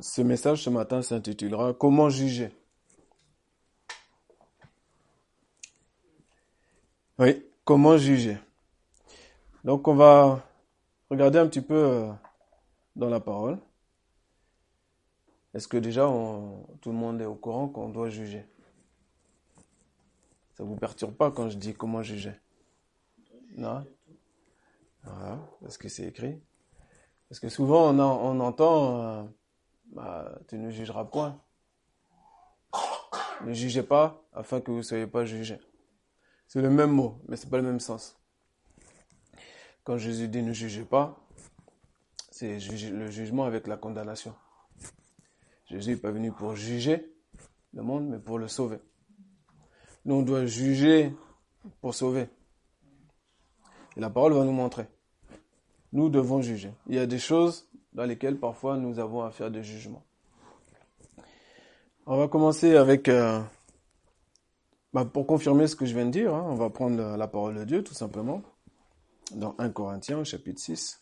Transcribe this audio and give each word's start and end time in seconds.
Ce 0.00 0.22
message 0.22 0.64
ce 0.64 0.70
matin 0.70 1.02
s'intitulera 1.02 1.74
Comment 1.74 2.08
juger? 2.08 2.50
Oui, 7.18 7.44
comment 7.64 7.98
juger? 7.98 8.38
Donc 9.62 9.86
on 9.88 9.94
va 9.94 10.42
regarder 11.10 11.38
un 11.38 11.46
petit 11.46 11.60
peu 11.60 11.74
euh, 11.74 12.12
dans 12.96 13.10
la 13.10 13.20
parole. 13.20 13.58
Est-ce 15.52 15.68
que 15.68 15.76
déjà 15.76 16.06
tout 16.80 16.90
le 16.90 16.96
monde 16.96 17.20
est 17.20 17.26
au 17.26 17.34
courant 17.34 17.68
qu'on 17.68 17.90
doit 17.90 18.08
juger? 18.08 18.46
Ça 20.54 20.64
vous 20.64 20.76
perturbe 20.76 21.14
pas 21.14 21.30
quand 21.30 21.50
je 21.50 21.58
dis 21.58 21.74
comment 21.74 22.02
juger? 22.02 22.32
Non? 23.54 23.84
Voilà, 25.02 25.38
parce 25.60 25.76
que 25.76 25.90
c'est 25.90 26.06
écrit. 26.06 26.40
Parce 27.28 27.38
que 27.38 27.50
souvent 27.50 27.92
on, 27.94 28.40
entend 28.40 29.00
euh, 29.00 29.24
bah, 29.90 30.38
tu 30.48 30.58
ne 30.58 30.70
jugeras 30.70 31.04
point. 31.04 31.40
Ne 33.44 33.52
jugez 33.54 33.82
pas 33.82 34.22
afin 34.32 34.60
que 34.60 34.70
vous 34.70 34.78
ne 34.78 34.82
soyez 34.82 35.06
pas 35.06 35.24
jugés. 35.24 35.58
C'est 36.46 36.60
le 36.60 36.70
même 36.70 36.90
mot, 36.90 37.22
mais 37.28 37.36
ce 37.36 37.44
n'est 37.44 37.50
pas 37.50 37.56
le 37.56 37.62
même 37.62 37.80
sens. 37.80 38.18
Quand 39.84 39.96
Jésus 39.96 40.28
dit 40.28 40.42
ne 40.42 40.52
jugez 40.52 40.84
pas, 40.84 41.18
c'est 42.30 42.58
le 42.58 43.10
jugement 43.10 43.44
avec 43.44 43.66
la 43.66 43.76
condamnation. 43.76 44.34
Jésus 45.66 45.90
n'est 45.90 45.96
pas 45.96 46.10
venu 46.10 46.32
pour 46.32 46.56
juger 46.56 47.14
le 47.72 47.82
monde, 47.82 48.08
mais 48.08 48.18
pour 48.18 48.38
le 48.38 48.48
sauver. 48.48 48.78
Nous, 50.04 50.14
on 50.14 50.22
doit 50.22 50.46
juger 50.46 51.14
pour 51.80 51.94
sauver. 51.94 52.28
Et 53.96 54.00
la 54.00 54.10
parole 54.10 54.32
va 54.32 54.44
nous 54.44 54.52
montrer. 54.52 54.86
Nous 55.92 56.08
devons 56.08 56.42
juger. 56.42 56.72
Il 56.86 56.94
y 56.94 56.98
a 56.98 57.06
des 57.06 57.18
choses 57.18 57.69
dans 57.92 58.04
lesquels 58.04 58.38
parfois 58.38 58.76
nous 58.76 58.98
avons 58.98 59.22
à 59.22 59.30
faire 59.30 59.50
des 59.50 59.62
jugements. 59.62 60.04
On 62.06 62.16
va 62.16 62.28
commencer 62.28 62.76
avec, 62.76 63.08
euh, 63.08 63.40
bah, 64.92 65.04
pour 65.04 65.26
confirmer 65.26 65.66
ce 65.66 65.76
que 65.76 65.86
je 65.86 65.94
viens 65.94 66.06
de 66.06 66.10
dire, 66.10 66.34
hein, 66.34 66.44
on 66.48 66.54
va 66.54 66.70
prendre 66.70 67.16
la 67.16 67.28
parole 67.28 67.56
de 67.56 67.64
Dieu 67.64 67.84
tout 67.84 67.94
simplement, 67.94 68.42
dans 69.32 69.54
1 69.58 69.70
Corinthiens 69.70 70.24
chapitre 70.24 70.60
6. 70.60 71.00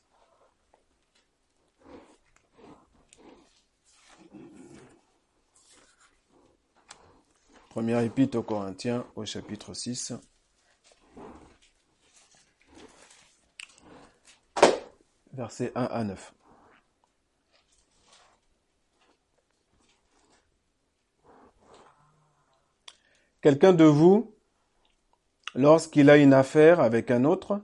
Première 7.70 8.00
épître 8.00 8.38
aux 8.38 8.42
Corinthiens 8.42 9.06
au 9.14 9.24
chapitre 9.24 9.72
6. 9.72 10.14
Versets 15.32 15.70
1 15.76 15.84
à 15.84 16.02
9. 16.02 16.34
Quelqu'un 23.41 23.72
de 23.72 23.84
vous, 23.84 24.34
lorsqu'il 25.55 26.11
a 26.11 26.17
une 26.17 26.34
affaire 26.34 26.81
avec 26.81 27.11
un 27.11 27.25
autre, 27.25 27.61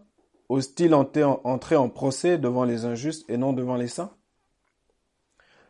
ose-t-il 0.49 0.95
entrer 0.95 1.77
en 1.77 1.89
procès 1.89 2.39
devant 2.39 2.65
les 2.65 2.85
injustes 2.85 3.29
et 3.29 3.37
non 3.37 3.53
devant 3.53 3.77
les 3.77 3.89
saints? 3.89 4.13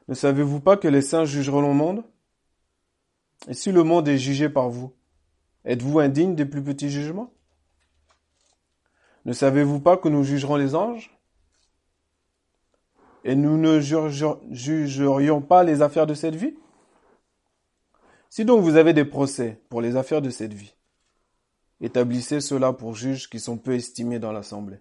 Ne 0.08 0.14
savez-vous 0.14 0.60
pas 0.60 0.76
que 0.76 0.88
les 0.88 1.00
saints 1.00 1.24
jugeront 1.24 1.62
le 1.62 1.72
monde? 1.72 2.04
Et 3.48 3.54
si 3.54 3.72
le 3.72 3.82
monde 3.82 4.06
est 4.08 4.18
jugé 4.18 4.48
par 4.50 4.68
vous, 4.68 4.92
êtes-vous 5.64 5.98
indigne 5.98 6.34
des 6.34 6.44
plus 6.44 6.62
petits 6.62 6.90
jugements? 6.90 7.32
Ne 9.24 9.32
savez-vous 9.32 9.80
pas 9.80 9.96
que 9.96 10.08
nous 10.08 10.22
jugerons 10.22 10.56
les 10.56 10.74
anges? 10.74 11.16
Et 13.24 13.34
nous 13.34 13.56
ne 13.56 13.80
jugerions 13.80 15.40
pas 15.40 15.64
les 15.64 15.80
affaires 15.80 16.06
de 16.06 16.12
cette 16.12 16.34
vie? 16.34 16.54
Si 18.34 18.44
donc 18.44 18.62
vous 18.62 18.74
avez 18.74 18.92
des 18.92 19.04
procès 19.04 19.60
pour 19.68 19.80
les 19.80 19.94
affaires 19.94 20.20
de 20.20 20.28
cette 20.28 20.52
vie, 20.52 20.74
établissez 21.80 22.40
cela 22.40 22.72
pour 22.72 22.96
juges 22.96 23.30
qui 23.30 23.38
sont 23.38 23.56
peu 23.56 23.74
estimés 23.74 24.18
dans 24.18 24.32
l'Assemblée. 24.32 24.80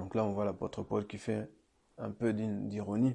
Donc 0.00 0.16
là, 0.16 0.24
on 0.24 0.32
voit 0.32 0.44
l'apôtre 0.44 0.82
Paul 0.82 1.06
qui 1.06 1.18
fait 1.18 1.48
un 1.98 2.10
peu 2.10 2.32
d'ironie. 2.32 3.14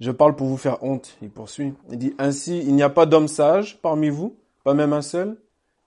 Je 0.00 0.10
parle 0.10 0.34
pour 0.34 0.48
vous 0.48 0.56
faire 0.56 0.82
honte, 0.82 1.16
il 1.22 1.30
poursuit. 1.30 1.74
Il 1.90 1.98
dit, 1.98 2.12
Ainsi, 2.18 2.58
il 2.58 2.74
n'y 2.74 2.82
a 2.82 2.90
pas 2.90 3.06
d'homme 3.06 3.28
sage 3.28 3.80
parmi 3.80 4.08
vous, 4.08 4.36
pas 4.64 4.74
même 4.74 4.92
un 4.92 5.02
seul, 5.02 5.40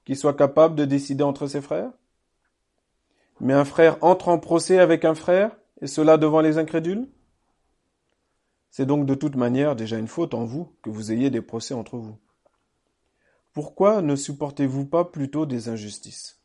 qui 0.05 0.15
soit 0.15 0.37
capable 0.37 0.75
de 0.75 0.85
décider 0.85 1.25
entre 1.25 1.47
ses 1.47 1.59
frères? 1.59 1.91
Mais 3.41 3.53
un 3.53 3.65
frère 3.65 3.97
entre 3.99 4.29
en 4.29 4.39
procès 4.39 4.79
avec 4.79 5.03
un 5.03 5.15
frère, 5.15 5.51
et 5.81 5.87
cela 5.87 6.15
devant 6.15 6.39
les 6.39 6.57
incrédules? 6.57 7.09
C'est 8.73 8.87
donc 8.87 9.05
de 9.05 9.13
toute 9.13 9.35
manière 9.35 9.75
déjà 9.75 9.99
une 9.99 10.07
faute 10.07 10.33
en 10.33 10.45
vous 10.45 10.75
que 10.81 10.89
vous 10.89 11.11
ayez 11.11 11.29
des 11.29 11.43
procès 11.43 11.75
entre 11.75 11.97
vous. 11.97 12.17
Pourquoi 13.53 14.01
ne 14.01 14.15
supportez-vous 14.15 14.87
pas 14.87 15.05
plutôt 15.05 15.45
des 15.45 15.69
injustices? 15.69 16.41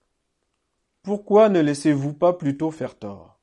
Pourquoi 1.02 1.48
ne 1.48 1.60
laissez-vous 1.60 2.12
pas 2.12 2.34
plutôt 2.34 2.70
faire 2.70 2.98
tort? 2.98 3.40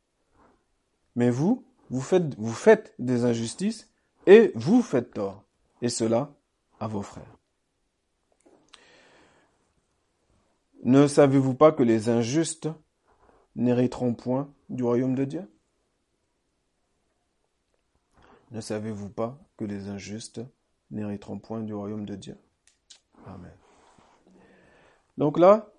Mais 1.15 1.31
vous, 1.31 1.65
vous 1.89 1.99
faites, 1.99 2.35
vous 2.37 2.53
faites 2.53 2.93
des 2.99 3.25
injustices 3.25 3.89
et 4.27 4.51
vous 4.53 4.83
faites 4.83 5.15
tort, 5.15 5.45
et 5.81 5.89
cela 5.89 6.35
à 6.79 6.87
vos 6.87 7.01
frères. 7.01 7.39
Ne 10.83 11.07
savez-vous 11.07 11.55
pas 11.55 11.71
que 11.71 11.81
les 11.81 12.09
injustes 12.09 12.69
n'hériteront 13.55 14.13
point 14.13 14.53
du 14.69 14.83
royaume 14.83 15.15
de 15.15 15.25
Dieu? 15.25 15.54
Ne 18.51 18.61
savez-vous 18.61 19.09
pas 19.09 19.37
que 19.57 19.65
les 19.65 19.87
injustes 19.87 20.41
n'hériteront 20.91 21.39
point 21.39 21.61
du 21.61 21.73
royaume 21.73 22.05
de 22.05 22.15
Dieu? 22.15 22.37
Amen. 23.25 23.51
Donc 25.17 25.39
là, 25.39 25.71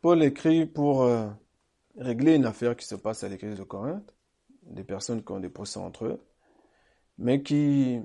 Paul 0.00 0.22
écrit 0.22 0.66
pour 0.66 1.02
euh, 1.02 1.28
régler 1.96 2.34
une 2.34 2.46
affaire 2.46 2.76
qui 2.76 2.86
se 2.86 2.94
passe 2.94 3.24
à 3.24 3.28
l'église 3.28 3.56
de 3.56 3.64
Corinthe, 3.64 4.14
des 4.62 4.84
personnes 4.84 5.24
qui 5.24 5.32
ont 5.32 5.40
des 5.40 5.48
procès 5.48 5.78
entre 5.78 6.06
eux, 6.06 6.24
mais 7.18 7.42
qui, 7.42 8.00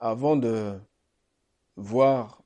avant 0.00 0.36
de 0.36 0.78
voir 1.76 2.42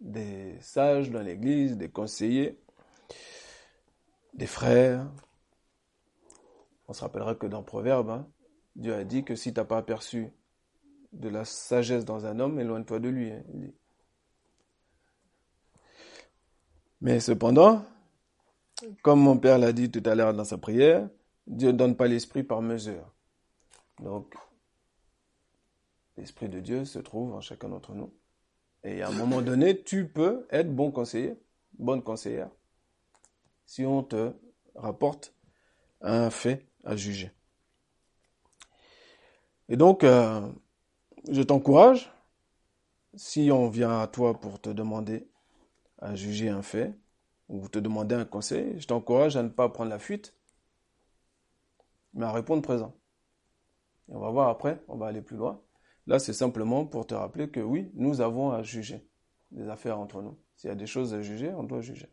des 0.00 0.60
sages 0.60 1.10
dans 1.10 1.22
l'église, 1.22 1.76
des 1.76 1.88
conseillers, 1.88 2.60
des 4.34 4.46
frères, 4.46 5.10
on 6.88 6.92
se 6.92 7.00
rappellera 7.00 7.34
que 7.34 7.46
dans 7.46 7.62
Proverbe, 7.62 8.10
hein, 8.10 8.28
Dieu 8.76 8.94
a 8.94 9.04
dit 9.04 9.24
que 9.24 9.34
si 9.34 9.52
tu 9.52 9.58
n'as 9.58 9.64
pas 9.64 9.78
aperçu 9.78 10.28
de 11.12 11.28
la 11.28 11.44
sagesse 11.44 12.04
dans 12.04 12.26
un 12.26 12.38
homme, 12.40 12.60
éloigne-toi 12.60 13.00
de 13.00 13.08
lui. 13.08 13.32
Hein, 13.32 13.42
Mais 17.00 17.20
cependant, 17.20 17.84
comme 19.02 19.20
mon 19.20 19.38
père 19.38 19.58
l'a 19.58 19.72
dit 19.72 19.90
tout 19.90 20.02
à 20.04 20.14
l'heure 20.14 20.34
dans 20.34 20.44
sa 20.44 20.58
prière, 20.58 21.08
Dieu 21.46 21.68
ne 21.68 21.76
donne 21.76 21.96
pas 21.96 22.06
l'esprit 22.06 22.42
par 22.42 22.60
mesure. 22.60 23.12
Donc, 24.00 24.34
l'esprit 26.16 26.48
de 26.48 26.60
Dieu 26.60 26.84
se 26.84 26.98
trouve 26.98 27.34
en 27.34 27.40
chacun 27.40 27.68
d'entre 27.68 27.94
nous. 27.94 28.12
Et 28.84 29.02
à 29.02 29.08
un 29.08 29.12
moment 29.12 29.40
donné, 29.40 29.82
tu 29.82 30.06
peux 30.06 30.46
être 30.50 30.74
bon 30.74 30.90
conseiller, 30.90 31.34
bonne 31.78 32.02
conseillère, 32.02 32.50
si 33.64 33.84
on 33.86 34.02
te 34.02 34.32
rapporte 34.74 35.34
un 36.02 36.30
fait 36.30 36.66
à 36.84 36.94
juger. 36.94 37.32
Et 39.68 39.76
donc, 39.76 40.04
euh, 40.04 40.40
je 41.30 41.42
t'encourage, 41.42 42.12
si 43.14 43.50
on 43.52 43.68
vient 43.68 44.00
à 44.00 44.06
toi 44.06 44.38
pour 44.38 44.60
te 44.60 44.70
demander 44.70 45.28
à 45.98 46.14
juger 46.14 46.48
un 46.48 46.62
fait, 46.62 46.94
ou 47.48 47.68
te 47.68 47.78
demander 47.78 48.14
un 48.14 48.24
conseil, 48.24 48.78
je 48.78 48.86
t'encourage 48.86 49.36
à 49.36 49.42
ne 49.42 49.48
pas 49.48 49.68
prendre 49.68 49.90
la 49.90 49.98
fuite, 49.98 50.34
mais 52.14 52.26
à 52.26 52.32
répondre 52.32 52.62
présent. 52.62 52.94
Et 54.08 54.14
on 54.14 54.20
va 54.20 54.30
voir 54.30 54.48
après, 54.48 54.82
on 54.88 54.96
va 54.96 55.06
aller 55.06 55.22
plus 55.22 55.36
loin. 55.36 55.60
Là, 56.06 56.18
c'est 56.18 56.32
simplement 56.32 56.86
pour 56.86 57.06
te 57.06 57.14
rappeler 57.14 57.50
que 57.50 57.60
oui, 57.60 57.90
nous 57.94 58.20
avons 58.20 58.52
à 58.52 58.62
juger 58.62 59.08
des 59.50 59.68
affaires 59.68 59.98
entre 59.98 60.22
nous. 60.22 60.38
S'il 60.56 60.68
y 60.68 60.72
a 60.72 60.76
des 60.76 60.86
choses 60.86 61.14
à 61.14 61.22
juger, 61.22 61.52
on 61.52 61.64
doit 61.64 61.80
juger. 61.80 62.08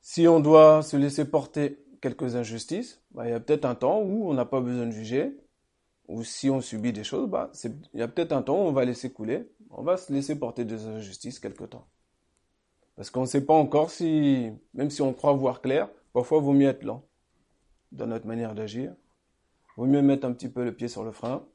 Si 0.00 0.26
on 0.26 0.40
doit 0.40 0.82
se 0.82 0.96
laisser 0.96 1.24
porter 1.24 1.81
quelques 2.02 2.36
injustices, 2.36 3.00
bah, 3.12 3.26
il 3.26 3.30
y 3.30 3.34
a 3.34 3.40
peut-être 3.40 3.64
un 3.64 3.74
temps 3.74 4.02
où 4.02 4.28
on 4.28 4.34
n'a 4.34 4.44
pas 4.44 4.60
besoin 4.60 4.84
de 4.84 4.90
juger, 4.90 5.34
ou 6.08 6.24
si 6.24 6.50
on 6.50 6.60
subit 6.60 6.92
des 6.92 7.04
choses, 7.04 7.30
bah, 7.30 7.50
il 7.94 8.00
y 8.00 8.02
a 8.02 8.08
peut-être 8.08 8.32
un 8.32 8.42
temps 8.42 8.56
où 8.56 8.66
on 8.66 8.72
va 8.72 8.84
laisser 8.84 9.10
couler, 9.10 9.48
on 9.70 9.82
va 9.82 9.96
se 9.96 10.12
laisser 10.12 10.38
porter 10.38 10.66
des 10.66 10.86
injustices 10.86 11.38
quelque 11.38 11.64
temps. 11.64 11.86
Parce 12.96 13.08
qu'on 13.08 13.22
ne 13.22 13.26
sait 13.26 13.46
pas 13.46 13.54
encore 13.54 13.90
si, 13.90 14.50
même 14.74 14.90
si 14.90 15.00
on 15.00 15.14
croit 15.14 15.32
voir 15.32 15.62
clair, 15.62 15.88
parfois 16.12 16.38
il 16.38 16.44
vaut 16.44 16.52
mieux 16.52 16.68
être 16.68 16.82
lent 16.82 17.06
dans 17.92 18.06
notre 18.06 18.26
manière 18.26 18.54
d'agir. 18.54 18.94
Vaut 19.76 19.86
mieux 19.86 20.02
mettre 20.02 20.26
un 20.26 20.32
petit 20.32 20.48
peu 20.48 20.64
le 20.64 20.74
pied 20.74 20.88
sur 20.88 21.04
le 21.04 21.12
frein. 21.12 21.46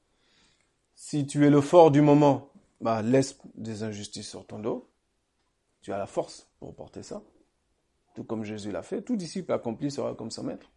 Si 0.95 1.27
tu 1.27 1.45
es 1.45 1.51
le 1.51 1.61
fort 1.61 1.91
du 1.91 2.01
moment, 2.01 2.49
bah, 2.81 3.03
laisse 3.03 3.37
des 3.53 3.83
injustices 3.83 4.29
sur 4.29 4.47
ton 4.47 4.59
dos. 4.59 4.89
Tu 5.81 5.93
as 5.93 5.97
la 5.97 6.07
force 6.07 6.49
pour 6.59 6.73
porter 6.75 7.03
ça 7.03 7.21
tout 8.17 8.23
comme 8.23 8.43
Jésus 8.43 8.71
l'a 8.71 8.81
fait, 8.81 9.03
tout 9.03 9.15
disciple 9.15 9.53
accompli 9.53 9.91
sera 9.91 10.15
comme 10.15 10.31
son 10.31 10.41
maître. 10.41 10.71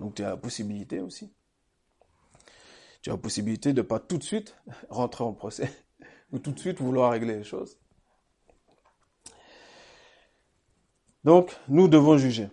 Donc 0.00 0.14
tu 0.14 0.24
as 0.24 0.30
la 0.30 0.36
possibilité 0.38 1.00
aussi. 1.00 1.30
Tu 3.02 3.10
as 3.10 3.12
la 3.12 3.18
possibilité 3.18 3.74
de 3.74 3.82
pas 3.82 4.00
tout 4.00 4.16
de 4.16 4.22
suite 4.22 4.56
rentrer 4.88 5.24
en 5.24 5.34
procès 5.34 5.70
ou 6.32 6.38
tout 6.38 6.52
de 6.52 6.58
suite 6.58 6.80
vouloir 6.80 7.12
régler 7.12 7.36
les 7.36 7.44
choses. 7.44 7.78
Donc, 11.22 11.54
nous 11.68 11.86
devons 11.86 12.16
juger. 12.16 12.48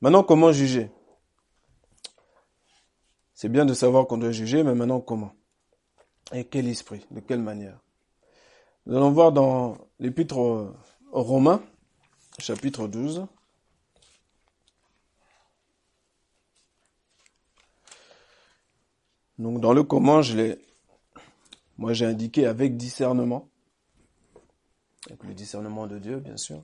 Maintenant, 0.00 0.24
comment 0.24 0.50
juger? 0.50 0.90
C'est 3.34 3.48
bien 3.48 3.64
de 3.64 3.74
savoir 3.74 4.08
qu'on 4.08 4.18
doit 4.18 4.32
juger, 4.32 4.64
mais 4.64 4.74
maintenant, 4.74 5.00
comment? 5.00 5.32
Et 6.32 6.44
quel 6.44 6.66
esprit? 6.66 7.06
De 7.12 7.20
quelle 7.20 7.42
manière? 7.42 7.80
Nous 8.86 8.96
allons 8.96 9.12
voir 9.12 9.30
dans 9.30 9.78
l'épître 10.00 10.38
aux 10.38 10.74
Romains, 11.12 11.62
chapitre 12.40 12.88
12. 12.88 13.26
Donc, 19.38 19.60
dans 19.60 19.72
le 19.72 19.82
comment, 19.82 20.20
je 20.22 20.36
l'ai, 20.36 20.58
moi, 21.78 21.94
j'ai 21.94 22.04
indiqué 22.04 22.46
avec 22.46 22.76
discernement. 22.76 23.48
Avec 25.08 25.24
le 25.24 25.32
discernement 25.32 25.86
de 25.86 25.98
Dieu, 25.98 26.20
bien 26.20 26.36
sûr. 26.36 26.62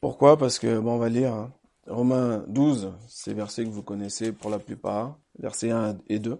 Pourquoi? 0.00 0.36
Parce 0.36 0.58
que, 0.58 0.78
bon, 0.78 0.94
on 0.94 0.98
va 0.98 1.08
lire 1.08 1.32
hein. 1.32 1.52
Romains 1.86 2.44
12, 2.46 2.92
c'est 3.08 3.32
versets 3.32 3.64
que 3.64 3.70
vous 3.70 3.82
connaissez 3.82 4.32
pour 4.32 4.50
la 4.50 4.58
plupart, 4.58 5.18
versets 5.38 5.70
1 5.70 5.98
et 6.08 6.18
2. 6.18 6.38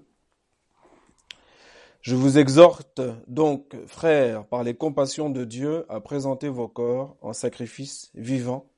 Je 2.00 2.14
vous 2.14 2.38
exhorte 2.38 3.02
donc, 3.26 3.76
frères, 3.86 4.46
par 4.46 4.64
les 4.64 4.74
compassions 4.74 5.28
de 5.28 5.44
Dieu, 5.44 5.84
à 5.90 6.00
présenter 6.00 6.48
vos 6.48 6.68
corps 6.68 7.18
en 7.20 7.34
sacrifice 7.34 8.10
vivant, 8.14 8.70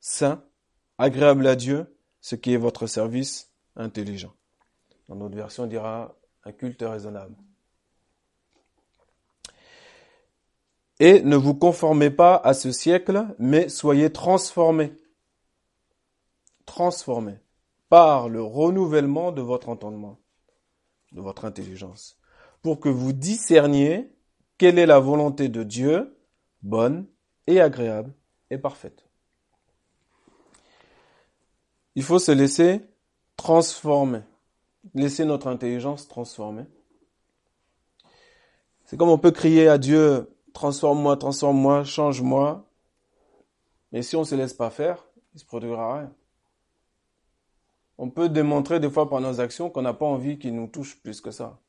saint, 0.00 0.44
agréable 0.98 1.46
à 1.46 1.56
Dieu, 1.56 1.96
ce 2.20 2.34
qui 2.34 2.52
est 2.52 2.58
votre 2.58 2.86
service 2.86 3.50
intelligent. 3.76 4.34
Dans 5.08 5.14
notre 5.14 5.36
version, 5.36 5.64
on 5.64 5.68
dira 5.68 6.16
un 6.44 6.52
culte 6.52 6.82
raisonnable. 6.82 7.34
Et 10.98 11.22
ne 11.22 11.36
vous 11.36 11.54
conformez 11.54 12.10
pas 12.10 12.36
à 12.36 12.52
ce 12.52 12.72
siècle, 12.72 13.26
mais 13.38 13.68
soyez 13.68 14.12
transformés. 14.12 14.92
Transformés 16.66 17.38
par 17.88 18.28
le 18.28 18.42
renouvellement 18.42 19.32
de 19.32 19.40
votre 19.40 19.68
entendement, 19.68 20.18
de 21.12 21.20
votre 21.20 21.44
intelligence, 21.44 22.18
pour 22.66 22.80
que 22.80 22.88
vous 22.88 23.12
discerniez 23.12 24.12
quelle 24.58 24.80
est 24.80 24.86
la 24.86 24.98
volonté 24.98 25.48
de 25.48 25.62
Dieu, 25.62 26.18
bonne 26.62 27.06
et 27.46 27.60
agréable 27.60 28.12
et 28.50 28.58
parfaite. 28.58 29.06
Il 31.94 32.02
faut 32.02 32.18
se 32.18 32.32
laisser 32.32 32.80
transformer, 33.36 34.22
laisser 34.94 35.24
notre 35.24 35.46
intelligence 35.46 36.08
transformer. 36.08 36.64
C'est 38.84 38.96
comme 38.96 39.10
on 39.10 39.18
peut 39.18 39.30
crier 39.30 39.68
à 39.68 39.78
Dieu, 39.78 40.28
transforme-moi, 40.52 41.16
transforme-moi, 41.18 41.84
change-moi. 41.84 42.68
Mais 43.92 44.02
si 44.02 44.16
on 44.16 44.22
ne 44.22 44.24
se 44.24 44.34
laisse 44.34 44.54
pas 44.54 44.70
faire, 44.70 45.06
il 45.34 45.38
se 45.38 45.46
produira 45.46 45.98
rien. 45.98 46.12
On 47.96 48.10
peut 48.10 48.28
démontrer 48.28 48.80
des 48.80 48.90
fois 48.90 49.08
par 49.08 49.20
nos 49.20 49.38
actions 49.40 49.70
qu'on 49.70 49.82
n'a 49.82 49.94
pas 49.94 50.06
envie 50.06 50.40
qu'il 50.40 50.56
nous 50.56 50.66
touche 50.66 51.00
plus 51.00 51.20
que 51.20 51.30
ça. 51.30 51.60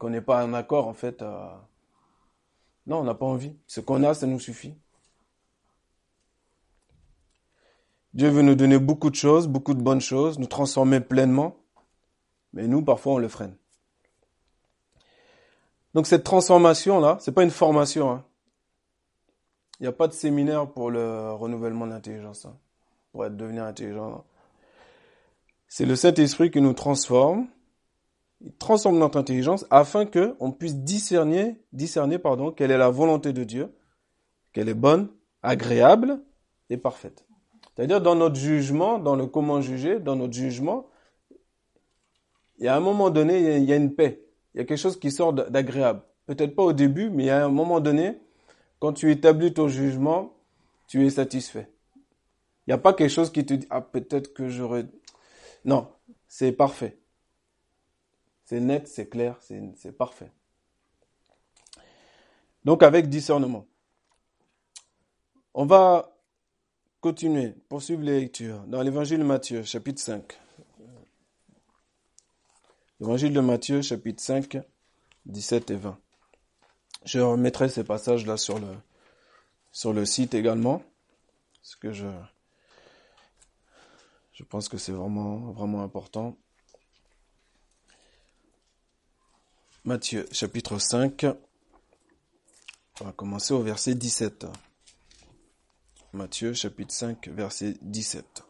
Qu'on 0.00 0.08
n'est 0.08 0.22
pas 0.22 0.44
en 0.44 0.54
accord 0.54 0.88
en 0.88 0.94
fait. 0.94 1.22
Non, 2.86 3.00
on 3.00 3.04
n'a 3.04 3.14
pas 3.14 3.26
envie. 3.26 3.54
Ce 3.66 3.80
qu'on 3.80 4.02
a, 4.02 4.14
ça 4.14 4.26
nous 4.26 4.40
suffit. 4.40 4.74
Dieu 8.14 8.30
veut 8.30 8.42
nous 8.42 8.54
donner 8.54 8.78
beaucoup 8.78 9.10
de 9.10 9.14
choses, 9.14 9.46
beaucoup 9.46 9.74
de 9.74 9.82
bonnes 9.82 10.00
choses, 10.00 10.38
nous 10.38 10.46
transformer 10.46 11.00
pleinement. 11.00 11.56
Mais 12.54 12.66
nous, 12.66 12.82
parfois, 12.82 13.12
on 13.12 13.18
le 13.18 13.28
freine. 13.28 13.54
Donc 15.92 16.06
cette 16.06 16.24
transformation-là, 16.24 17.18
c'est 17.20 17.32
pas 17.32 17.42
une 17.42 17.50
formation. 17.50 18.10
Hein. 18.10 18.24
Il 19.78 19.82
n'y 19.82 19.88
a 19.88 19.92
pas 19.92 20.08
de 20.08 20.14
séminaire 20.14 20.66
pour 20.66 20.90
le 20.90 21.32
renouvellement 21.32 21.86
de 21.86 21.92
l'intelligence, 21.92 22.46
hein, 22.46 22.56
pour 23.12 23.26
être 23.26 23.36
devenir 23.36 23.64
intelligent. 23.64 24.24
C'est 25.68 25.84
le 25.84 25.94
Saint-Esprit 25.94 26.50
qui 26.50 26.60
nous 26.60 26.72
transforme, 26.72 27.48
il 28.40 28.52
transforme 28.56 28.98
notre 28.98 29.18
intelligence 29.18 29.66
afin 29.70 30.06
que 30.06 30.34
on 30.40 30.52
puisse 30.52 30.76
discerner, 30.76 31.60
discerner 31.72 32.18
pardon, 32.18 32.52
quelle 32.52 32.70
est 32.70 32.78
la 32.78 32.90
volonté 32.90 33.32
de 33.32 33.44
Dieu, 33.44 33.72
qu'elle 34.52 34.68
est 34.68 34.74
bonne, 34.74 35.08
agréable 35.42 36.20
et 36.70 36.76
parfaite. 36.76 37.26
C'est-à-dire 37.74 38.00
dans 38.00 38.14
notre 38.14 38.36
jugement, 38.36 38.98
dans 38.98 39.16
le 39.16 39.26
comment 39.26 39.60
juger, 39.60 40.00
dans 40.00 40.16
notre 40.16 40.34
jugement, 40.34 40.86
il 42.58 42.66
y 42.66 42.68
a 42.68 42.76
un 42.76 42.80
moment 42.80 43.10
donné, 43.10 43.56
il 43.56 43.64
y 43.64 43.72
a 43.72 43.76
une 43.76 43.94
paix 43.94 44.22
il 44.54 44.58
y 44.58 44.60
a 44.60 44.64
quelque 44.64 44.78
chose 44.78 44.98
qui 44.98 45.10
sort 45.10 45.32
d'agréable. 45.32 46.02
Peut-être 46.26 46.54
pas 46.54 46.62
au 46.62 46.72
début, 46.72 47.10
mais 47.10 47.30
à 47.30 47.44
un 47.44 47.48
moment 47.48 47.80
donné, 47.80 48.18
quand 48.78 48.92
tu 48.92 49.10
établis 49.10 49.52
ton 49.52 49.68
jugement, 49.68 50.34
tu 50.86 51.06
es 51.06 51.10
satisfait. 51.10 51.68
Il 52.66 52.70
n'y 52.70 52.74
a 52.74 52.78
pas 52.78 52.92
quelque 52.92 53.10
chose 53.10 53.30
qui 53.30 53.44
te 53.44 53.54
dit, 53.54 53.66
ah, 53.70 53.80
peut-être 53.80 54.32
que 54.32 54.48
j'aurais... 54.48 54.86
Non, 55.64 55.88
c'est 56.28 56.52
parfait. 56.52 56.98
C'est 58.50 58.58
net, 58.58 58.88
c'est 58.88 59.08
clair, 59.08 59.38
c'est 59.40 59.96
parfait. 59.96 60.32
Donc 62.64 62.82
avec 62.82 63.08
discernement. 63.08 63.64
On 65.54 65.66
va 65.66 66.16
continuer, 67.00 67.50
poursuivre 67.68 68.02
les 68.02 68.18
lectures 68.18 68.58
dans 68.66 68.82
l'évangile 68.82 69.20
de 69.20 69.22
Matthieu, 69.22 69.62
chapitre 69.62 70.00
5. 70.00 70.36
Évangile 73.00 73.32
de 73.32 73.38
Matthieu, 73.38 73.82
chapitre 73.82 74.20
5, 74.20 74.58
17 75.26 75.70
et 75.70 75.76
20. 75.76 75.96
Je 77.04 77.20
remettrai 77.20 77.68
ces 77.68 77.84
passages-là 77.84 78.36
sur 78.36 78.58
le, 78.58 78.74
sur 79.70 79.92
le 79.92 80.04
site 80.04 80.34
également, 80.34 80.82
parce 81.62 81.76
que 81.76 81.92
je, 81.92 82.08
je 84.32 84.42
pense 84.42 84.68
que 84.68 84.76
c'est 84.76 84.90
vraiment 84.90 85.84
important. 85.84 86.36
Matthieu, 89.84 90.26
chapitre 90.30 90.78
5. 90.78 91.24
On 93.00 93.04
va 93.04 93.12
commencer 93.12 93.54
au 93.54 93.62
verset 93.62 93.94
17. 93.94 94.46
Matthieu, 96.12 96.52
chapitre 96.52 96.92
5, 96.92 97.28
verset 97.28 97.76
17. 97.80 98.42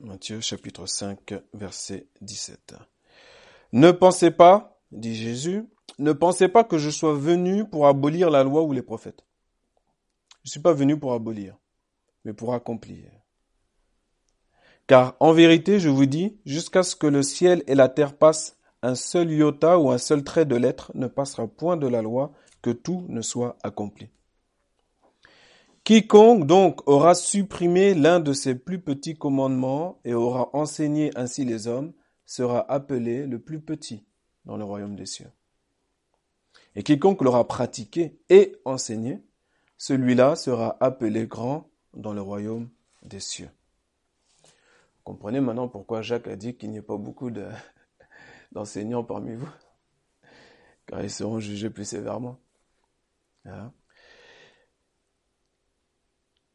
Matthieu 0.00 0.40
chapitre 0.40 0.86
5 0.86 1.34
verset 1.52 2.08
17. 2.20 2.74
Ne 3.74 3.92
pensez 3.92 4.30
pas, 4.30 4.80
dit 4.90 5.14
Jésus, 5.14 5.68
ne 5.98 6.12
pensez 6.12 6.48
pas 6.48 6.64
que 6.64 6.78
je 6.78 6.90
sois 6.90 7.14
venu 7.14 7.68
pour 7.68 7.86
abolir 7.86 8.30
la 8.30 8.42
loi 8.42 8.62
ou 8.62 8.72
les 8.72 8.82
prophètes. 8.82 9.24
Je 10.42 10.48
ne 10.48 10.50
suis 10.50 10.60
pas 10.60 10.72
venu 10.72 10.98
pour 10.98 11.12
abolir, 11.12 11.56
mais 12.24 12.32
pour 12.32 12.54
accomplir. 12.54 13.08
Car 14.90 15.14
en 15.20 15.32
vérité, 15.32 15.78
je 15.78 15.88
vous 15.88 16.06
dis, 16.06 16.36
jusqu'à 16.44 16.82
ce 16.82 16.96
que 16.96 17.06
le 17.06 17.22
ciel 17.22 17.62
et 17.68 17.76
la 17.76 17.88
terre 17.88 18.16
passent, 18.16 18.58
un 18.82 18.96
seul 18.96 19.30
iota 19.30 19.78
ou 19.78 19.92
un 19.92 19.98
seul 19.98 20.24
trait 20.24 20.46
de 20.46 20.56
lettre 20.56 20.90
ne 20.96 21.06
passera 21.06 21.46
point 21.46 21.76
de 21.76 21.86
la 21.86 22.02
loi 22.02 22.32
que 22.60 22.70
tout 22.70 23.06
ne 23.08 23.22
soit 23.22 23.56
accompli. 23.62 24.08
Quiconque 25.84 26.44
donc 26.44 26.88
aura 26.88 27.14
supprimé 27.14 27.94
l'un 27.94 28.18
de 28.18 28.32
ses 28.32 28.56
plus 28.56 28.80
petits 28.80 29.14
commandements 29.14 30.00
et 30.04 30.12
aura 30.12 30.50
enseigné 30.54 31.12
ainsi 31.14 31.44
les 31.44 31.68
hommes 31.68 31.92
sera 32.26 32.68
appelé 32.68 33.28
le 33.28 33.38
plus 33.38 33.60
petit 33.60 34.04
dans 34.44 34.56
le 34.56 34.64
royaume 34.64 34.96
des 34.96 35.06
cieux. 35.06 35.30
Et 36.74 36.82
quiconque 36.82 37.22
l'aura 37.22 37.46
pratiqué 37.46 38.18
et 38.28 38.56
enseigné, 38.64 39.22
celui-là 39.78 40.34
sera 40.34 40.76
appelé 40.80 41.28
grand 41.28 41.70
dans 41.94 42.12
le 42.12 42.22
royaume 42.22 42.70
des 43.04 43.20
cieux. 43.20 43.50
Comprenez 45.04 45.40
maintenant 45.40 45.68
pourquoi 45.68 46.02
Jacques 46.02 46.28
a 46.28 46.36
dit 46.36 46.56
qu'il 46.56 46.70
n'y 46.70 46.78
a 46.78 46.82
pas 46.82 46.96
beaucoup 46.96 47.30
d'enseignants 48.52 49.04
parmi 49.04 49.34
vous, 49.34 49.50
car 50.86 51.02
ils 51.02 51.10
seront 51.10 51.40
jugés 51.40 51.70
plus 51.70 51.84
sévèrement. 51.84 52.38
Hein? 53.46 53.72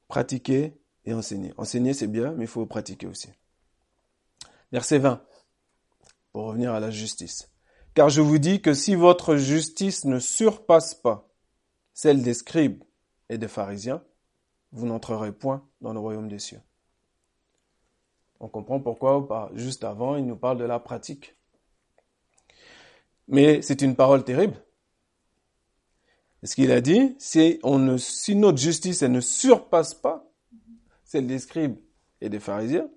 pratiquer 0.08 0.80
et 1.06 1.14
enseigner. 1.14 1.54
Enseigner, 1.58 1.94
c'est 1.94 2.08
bien, 2.08 2.32
mais 2.34 2.46
il 2.46 2.48
faut 2.48 2.66
pratiquer 2.66 3.08
aussi. 3.08 3.30
Verset 4.72 5.00
20, 5.00 5.22
pour 6.32 6.46
revenir 6.46 6.74
à 6.74 6.80
la 6.80 6.92
justice. 6.92 7.52
Car 7.94 8.10
je 8.10 8.22
vous 8.22 8.38
dis 8.38 8.62
que 8.62 8.74
si 8.74 8.96
votre 8.96 9.36
justice 9.36 10.06
ne 10.06 10.20
surpasse 10.20 10.96
pas 10.96 11.30
celle 11.94 12.22
des 12.22 12.34
scribes 12.34 12.84
et 13.30 13.38
des 13.38 13.48
pharisiens, 13.48 14.04
vous 14.72 14.86
n'entrerez 14.86 15.32
point 15.32 15.68
dans 15.82 15.94
le 15.94 16.00
royaume 16.00 16.28
des 16.28 16.40
cieux. 16.40 16.62
On 18.46 18.48
comprend 18.48 18.80
pourquoi, 18.80 19.50
juste 19.56 19.84
avant, 19.84 20.18
il 20.18 20.28
nous 20.28 20.36
parle 20.36 20.60
de 20.60 20.66
la 20.66 20.78
pratique. 20.78 21.36
Mais 23.28 23.64
c'est 23.64 23.82
une 23.82 23.96
parole 23.96 24.24
terrible. 24.24 24.54
ce 26.44 26.54
qu'il 26.54 26.72
a 26.72 26.80
dit, 26.80 27.16
si, 27.18 27.60
on 27.64 27.80
ne, 27.80 27.98
si 27.98 28.36
notre 28.36 28.60
justice 28.60 29.02
elle 29.02 29.14
ne 29.14 29.20
surpasse 29.20 29.96
pas 29.96 30.32
celle 31.04 31.26
des 31.26 31.40
scribes 31.40 31.76
et 32.22 32.30
des 32.30 32.40
pharisiens, 32.40 32.88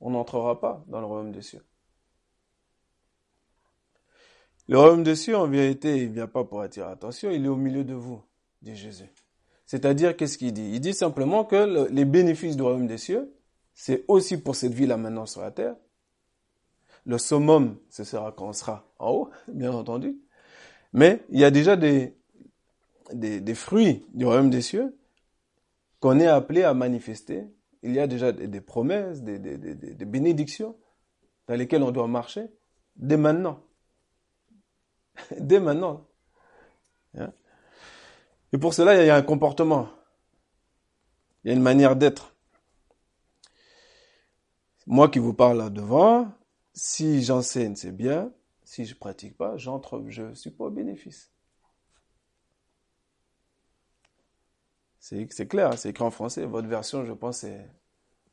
on 0.00 0.10
n'entrera 0.10 0.60
pas 0.60 0.84
dans 0.86 1.00
le 1.00 1.06
royaume 1.06 1.32
des 1.32 1.42
cieux. 1.42 1.64
Le 4.68 4.78
royaume 4.78 5.02
des 5.02 5.16
cieux, 5.16 5.36
en 5.36 5.48
vérité, 5.48 5.96
il 5.96 6.10
ne 6.10 6.14
vient 6.14 6.28
pas 6.28 6.44
pour 6.44 6.60
attirer 6.60 6.88
attention, 6.88 7.32
il 7.32 7.44
est 7.44 7.48
au 7.48 7.56
milieu 7.56 7.82
de 7.82 7.94
vous, 7.94 8.22
dit 8.62 8.76
Jésus. 8.76 9.10
C'est-à-dire, 9.64 10.16
qu'est-ce 10.16 10.38
qu'il 10.38 10.52
dit? 10.52 10.70
Il 10.74 10.80
dit 10.80 10.94
simplement 10.94 11.44
que 11.44 11.88
les 11.90 12.04
bénéfices 12.04 12.54
du 12.54 12.62
royaume 12.62 12.86
des 12.86 12.98
cieux, 12.98 13.35
c'est 13.78 14.06
aussi 14.08 14.38
pour 14.38 14.56
cette 14.56 14.72
vie 14.72 14.86
là 14.86 14.96
maintenant 14.96 15.26
sur 15.26 15.42
la 15.42 15.50
terre. 15.50 15.76
Le 17.04 17.18
summum, 17.18 17.76
ce 17.90 18.04
sera 18.04 18.32
quand 18.32 18.48
on 18.48 18.52
sera 18.54 18.90
en 18.98 19.10
haut, 19.10 19.30
bien 19.48 19.70
entendu. 19.70 20.18
Mais 20.94 21.22
il 21.28 21.38
y 21.38 21.44
a 21.44 21.50
déjà 21.50 21.76
des, 21.76 22.16
des, 23.12 23.54
fruits 23.54 24.06
du 24.14 24.24
royaume 24.24 24.48
des 24.48 24.62
cieux 24.62 24.96
qu'on 26.00 26.18
est 26.18 26.26
appelé 26.26 26.62
à 26.62 26.72
manifester. 26.72 27.44
Il 27.82 27.92
y 27.92 28.00
a 28.00 28.06
déjà 28.06 28.32
des, 28.32 28.60
promesses, 28.62 29.22
des, 29.22 29.38
des 29.38 30.04
bénédictions 30.06 30.74
dans 31.46 31.54
lesquelles 31.54 31.82
on 31.82 31.90
doit 31.90 32.08
marcher 32.08 32.46
dès 32.96 33.18
maintenant. 33.18 33.60
dès 35.38 35.60
maintenant. 35.60 36.06
Hein? 37.18 37.30
Et 38.54 38.58
pour 38.58 38.72
cela, 38.72 39.02
il 39.02 39.06
y 39.06 39.10
a 39.10 39.16
un 39.16 39.22
comportement. 39.22 39.90
Il 41.44 41.48
y 41.48 41.50
a 41.50 41.54
une 41.54 41.62
manière 41.62 41.94
d'être. 41.94 42.35
Moi 44.86 45.08
qui 45.08 45.18
vous 45.18 45.34
parle 45.34 45.58
là 45.58 45.70
devant, 45.70 46.32
si 46.72 47.22
j'enseigne, 47.22 47.74
c'est 47.76 47.92
bien. 47.92 48.32
Si 48.64 48.84
je 48.84 48.94
pratique 48.94 49.36
pas, 49.36 49.56
j'entre, 49.56 50.04
je 50.08 50.34
suis 50.34 50.50
pas 50.50 50.64
au 50.64 50.70
bénéfice. 50.70 51.30
C'est 54.98 55.46
clair, 55.46 55.78
c'est 55.78 55.90
écrit 55.90 56.02
en 56.02 56.10
français. 56.10 56.44
Votre 56.46 56.66
version, 56.66 57.04
je 57.04 57.12
pense, 57.12 57.44
est 57.44 57.70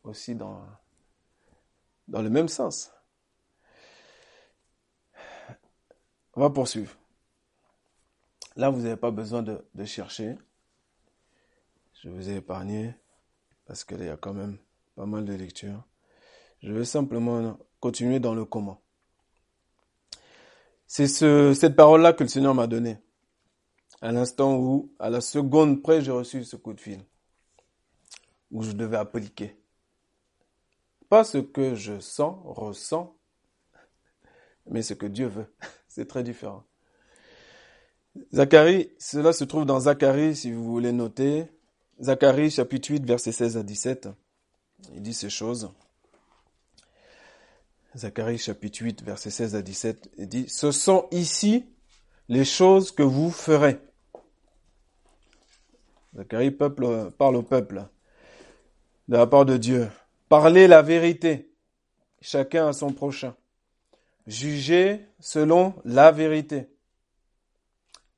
aussi 0.03 0.33
dans, 0.33 0.65
dans 2.07 2.23
le 2.23 2.31
même 2.31 2.47
sens. 2.47 2.91
On 6.33 6.41
va 6.41 6.49
poursuivre. 6.49 6.95
Là, 8.55 8.69
vous 8.69 8.81
n'avez 8.81 8.97
pas 8.97 9.11
besoin 9.11 9.43
de, 9.43 9.85
chercher. 9.85 10.35
Je 12.01 12.09
vous 12.09 12.29
ai 12.29 12.37
épargné 12.37 12.95
parce 13.65 13.83
qu'il 13.83 14.03
y 14.03 14.09
a 14.09 14.17
quand 14.17 14.33
même 14.33 14.57
pas 14.95 15.05
mal 15.05 15.25
de 15.25 15.33
lectures. 15.33 15.83
Je 16.63 16.71
vais 16.71 16.85
simplement 16.85 17.59
continuer 17.81 18.21
dans 18.21 18.33
le 18.33 18.45
comment. 18.45 18.81
C'est 20.87 21.07
ce, 21.07 21.53
cette 21.53 21.75
parole-là 21.75 22.13
que 22.13 22.23
le 22.23 22.29
Seigneur 22.29 22.55
m'a 22.55 22.67
donnée. 22.67 22.97
À 24.01 24.13
l'instant 24.13 24.57
où, 24.57 24.93
à 24.97 25.09
la 25.09 25.19
seconde 25.19 25.81
près, 25.81 26.01
j'ai 26.01 26.11
reçu 26.11 26.45
ce 26.45 26.55
coup 26.55 26.73
de 26.73 26.79
fil. 26.79 27.03
Où 28.51 28.63
je 28.63 28.71
devais 28.71 28.95
appliquer. 28.95 29.57
Pas 31.09 31.25
ce 31.25 31.37
que 31.37 31.75
je 31.75 31.99
sens, 31.99 32.37
ressens, 32.45 33.13
mais 34.69 34.81
ce 34.81 34.93
que 34.93 35.05
Dieu 35.05 35.27
veut. 35.27 35.53
C'est 35.89 36.07
très 36.07 36.23
différent. 36.23 36.63
Zacharie, 38.33 38.91
cela 38.99 39.33
se 39.33 39.43
trouve 39.43 39.65
dans 39.65 39.81
Zacharie, 39.81 40.35
si 40.35 40.51
vous 40.51 40.63
voulez 40.63 40.93
noter. 40.93 41.45
Zacharie, 42.01 42.51
chapitre 42.51 42.91
8, 42.91 43.05
versets 43.05 43.31
16 43.33 43.57
à 43.57 43.63
17. 43.63 44.09
Il 44.93 45.01
dit 45.01 45.13
ces 45.13 45.29
choses. 45.29 45.69
Zacharie, 47.95 48.39
chapitre 48.39 48.81
8, 48.81 49.03
versets 49.03 49.29
16 49.29 49.55
à 49.55 49.61
17. 49.61 50.09
Il 50.17 50.27
dit, 50.27 50.49
ce 50.49 50.71
sont 50.71 51.07
ici 51.11 51.65
les 52.27 52.43
choses 52.43 52.91
que 52.91 53.03
vous 53.03 53.29
ferez. 53.29 53.79
Zacharie 56.15 56.51
peuple, 56.51 57.11
parle 57.17 57.35
au 57.35 57.43
peuple 57.43 57.85
de 59.07 59.17
la 59.17 59.27
part 59.27 59.45
de 59.45 59.57
Dieu. 59.57 59.89
Parlez 60.27 60.67
la 60.67 60.81
vérité, 60.81 61.53
chacun 62.19 62.67
à 62.67 62.73
son 62.73 62.93
prochain. 62.93 63.35
Juger 64.25 65.05
selon 65.19 65.75
la 65.85 66.11
vérité 66.11 66.69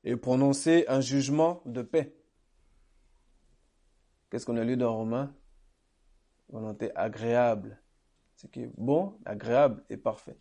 et 0.04 0.16
prononcer 0.16 0.86
un 0.88 1.00
jugement 1.00 1.60
de 1.66 1.82
paix. 1.82 2.14
Qu'est-ce 4.30 4.46
qu'on 4.46 4.56
a 4.56 4.64
lu 4.64 4.76
dans 4.76 4.96
Romains? 4.96 5.34
Volonté 6.48 6.94
agréable. 6.94 7.78
Ce 8.36 8.46
qui 8.46 8.62
est 8.62 8.70
bon, 8.76 9.14
agréable 9.24 9.82
et 9.88 9.96
parfait. 9.96 10.36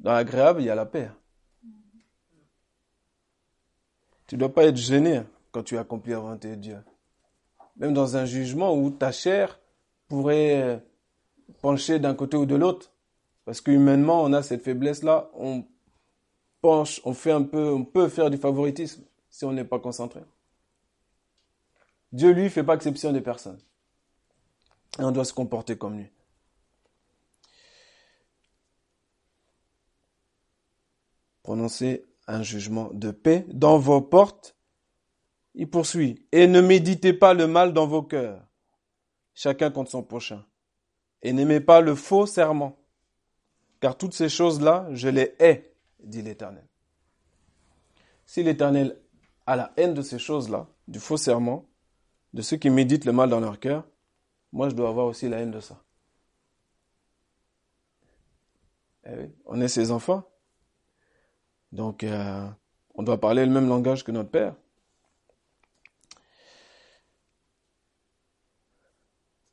Dans 0.00 0.12
l'agréable, 0.12 0.62
il 0.62 0.66
y 0.66 0.70
a 0.70 0.74
la 0.74 0.86
paix. 0.86 1.10
Tu 4.26 4.34
ne 4.34 4.40
dois 4.40 4.52
pas 4.52 4.64
être 4.64 4.76
gêné 4.76 5.22
quand 5.52 5.62
tu 5.62 5.76
accomplis 5.78 6.12
la 6.12 6.20
volonté 6.20 6.50
de 6.50 6.54
Dieu. 6.56 6.78
Même 7.76 7.92
dans 7.92 8.16
un 8.16 8.24
jugement 8.24 8.74
où 8.74 8.90
ta 8.90 9.12
chair 9.12 9.60
pourrait 10.08 10.82
pencher 11.60 11.98
d'un 11.98 12.14
côté 12.14 12.36
ou 12.36 12.46
de 12.46 12.54
l'autre, 12.54 12.90
parce 13.44 13.60
qu'humainement, 13.60 14.22
on 14.22 14.32
a 14.32 14.42
cette 14.42 14.62
faiblesse-là, 14.62 15.30
on 15.34 15.64
penche, 16.62 17.00
on 17.04 17.12
fait 17.12 17.32
un 17.32 17.42
peu, 17.42 17.72
on 17.72 17.84
peut 17.84 18.08
faire 18.08 18.30
du 18.30 18.38
favoritisme 18.38 19.04
si 19.28 19.44
on 19.44 19.52
n'est 19.52 19.64
pas 19.64 19.78
concentré. 19.78 20.20
Dieu, 22.12 22.30
lui, 22.30 22.48
fait 22.48 22.64
pas 22.64 22.74
exception 22.74 23.12
des 23.12 23.20
personnes. 23.20 23.58
Et 24.98 25.02
on 25.02 25.10
doit 25.10 25.24
se 25.24 25.32
comporter 25.34 25.76
comme 25.76 25.98
lui. 25.98 26.10
Prononcez 31.44 32.04
un 32.26 32.42
jugement 32.42 32.90
de 32.92 33.12
paix 33.12 33.46
dans 33.48 33.78
vos 33.78 34.00
portes. 34.00 34.56
Il 35.54 35.70
poursuit. 35.70 36.26
Et 36.32 36.48
ne 36.48 36.60
méditez 36.60 37.12
pas 37.12 37.34
le 37.34 37.46
mal 37.46 37.72
dans 37.72 37.86
vos 37.86 38.02
cœurs, 38.02 38.44
chacun 39.34 39.70
contre 39.70 39.92
son 39.92 40.02
prochain. 40.02 40.44
Et 41.22 41.32
n'aimez 41.32 41.60
pas 41.60 41.80
le 41.80 41.94
faux 41.94 42.26
serment 42.26 42.76
car 43.84 43.98
toutes 43.98 44.14
ces 44.14 44.30
choses-là, 44.30 44.88
je 44.92 45.10
les 45.10 45.34
hais, 45.38 45.76
dit 46.02 46.22
l'Éternel. 46.22 46.66
Si 48.24 48.42
l'Éternel 48.42 48.98
a 49.44 49.56
la 49.56 49.74
haine 49.76 49.92
de 49.92 50.00
ces 50.00 50.18
choses-là, 50.18 50.68
du 50.88 50.98
faux 50.98 51.18
serment, 51.18 51.68
de 52.32 52.40
ceux 52.40 52.56
qui 52.56 52.70
méditent 52.70 53.04
le 53.04 53.12
mal 53.12 53.28
dans 53.28 53.40
leur 53.40 53.60
cœur, 53.60 53.86
moi 54.52 54.70
je 54.70 54.74
dois 54.74 54.88
avoir 54.88 55.04
aussi 55.04 55.28
la 55.28 55.40
haine 55.40 55.50
de 55.50 55.60
ça. 55.60 55.82
Eh 59.06 59.30
on 59.44 59.60
est 59.60 59.68
ses 59.68 59.90
enfants. 59.90 60.26
Donc, 61.74 62.02
euh, 62.04 62.48
on 62.94 63.02
doit 63.02 63.20
parler 63.20 63.44
le 63.44 63.52
même 63.52 63.68
langage 63.68 64.02
que 64.04 64.12
notre 64.12 64.30
Père. 64.30 64.54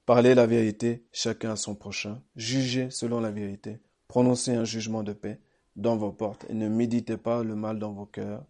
Parler 0.05 0.33
la 0.35 0.47
vérité, 0.47 1.05
chacun 1.11 1.51
à 1.51 1.55
son 1.55 1.75
prochain. 1.75 2.21
Juger 2.35 2.89
selon 2.89 3.19
la 3.19 3.31
vérité 3.31 3.81
prononcez 4.11 4.53
un 4.53 4.65
jugement 4.65 5.03
de 5.03 5.13
paix 5.13 5.39
dans 5.77 5.95
vos 5.95 6.11
portes 6.11 6.45
et 6.49 6.53
ne 6.53 6.67
méditez 6.67 7.15
pas 7.15 7.45
le 7.45 7.55
mal 7.55 7.79
dans 7.79 7.93
vos 7.93 8.05
cœurs, 8.05 8.43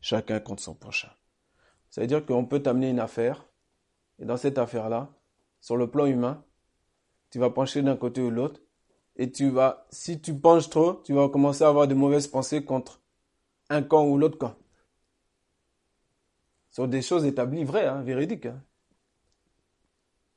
chacun 0.00 0.40
contre 0.40 0.60
son 0.60 0.74
prochain. 0.74 1.10
Ça 1.88 2.00
veut 2.00 2.08
dire 2.08 2.26
qu'on 2.26 2.46
peut 2.46 2.60
t'amener 2.60 2.90
une 2.90 2.98
affaire, 2.98 3.46
et 4.18 4.24
dans 4.24 4.36
cette 4.36 4.58
affaire-là, 4.58 5.08
sur 5.60 5.76
le 5.76 5.88
plan 5.88 6.06
humain, 6.06 6.42
tu 7.30 7.38
vas 7.38 7.50
pencher 7.50 7.80
d'un 7.80 7.94
côté 7.94 8.20
ou 8.22 8.30
l'autre, 8.30 8.60
et 9.14 9.30
tu 9.30 9.50
vas, 9.50 9.86
si 9.90 10.20
tu 10.20 10.34
penches 10.34 10.68
trop, 10.68 10.94
tu 11.04 11.12
vas 11.12 11.28
commencer 11.28 11.62
à 11.62 11.68
avoir 11.68 11.86
de 11.86 11.94
mauvaises 11.94 12.26
pensées 12.26 12.64
contre 12.64 13.00
un 13.74 13.82
camp 13.82 14.06
ou 14.06 14.16
l'autre 14.16 14.38
camp. 14.38 14.56
Ce 16.70 16.76
sont 16.76 16.86
des 16.86 17.02
choses 17.02 17.24
établies, 17.24 17.64
vraies, 17.64 17.86
hein, 17.86 18.02
véridiques. 18.02 18.46
Hein. 18.46 18.62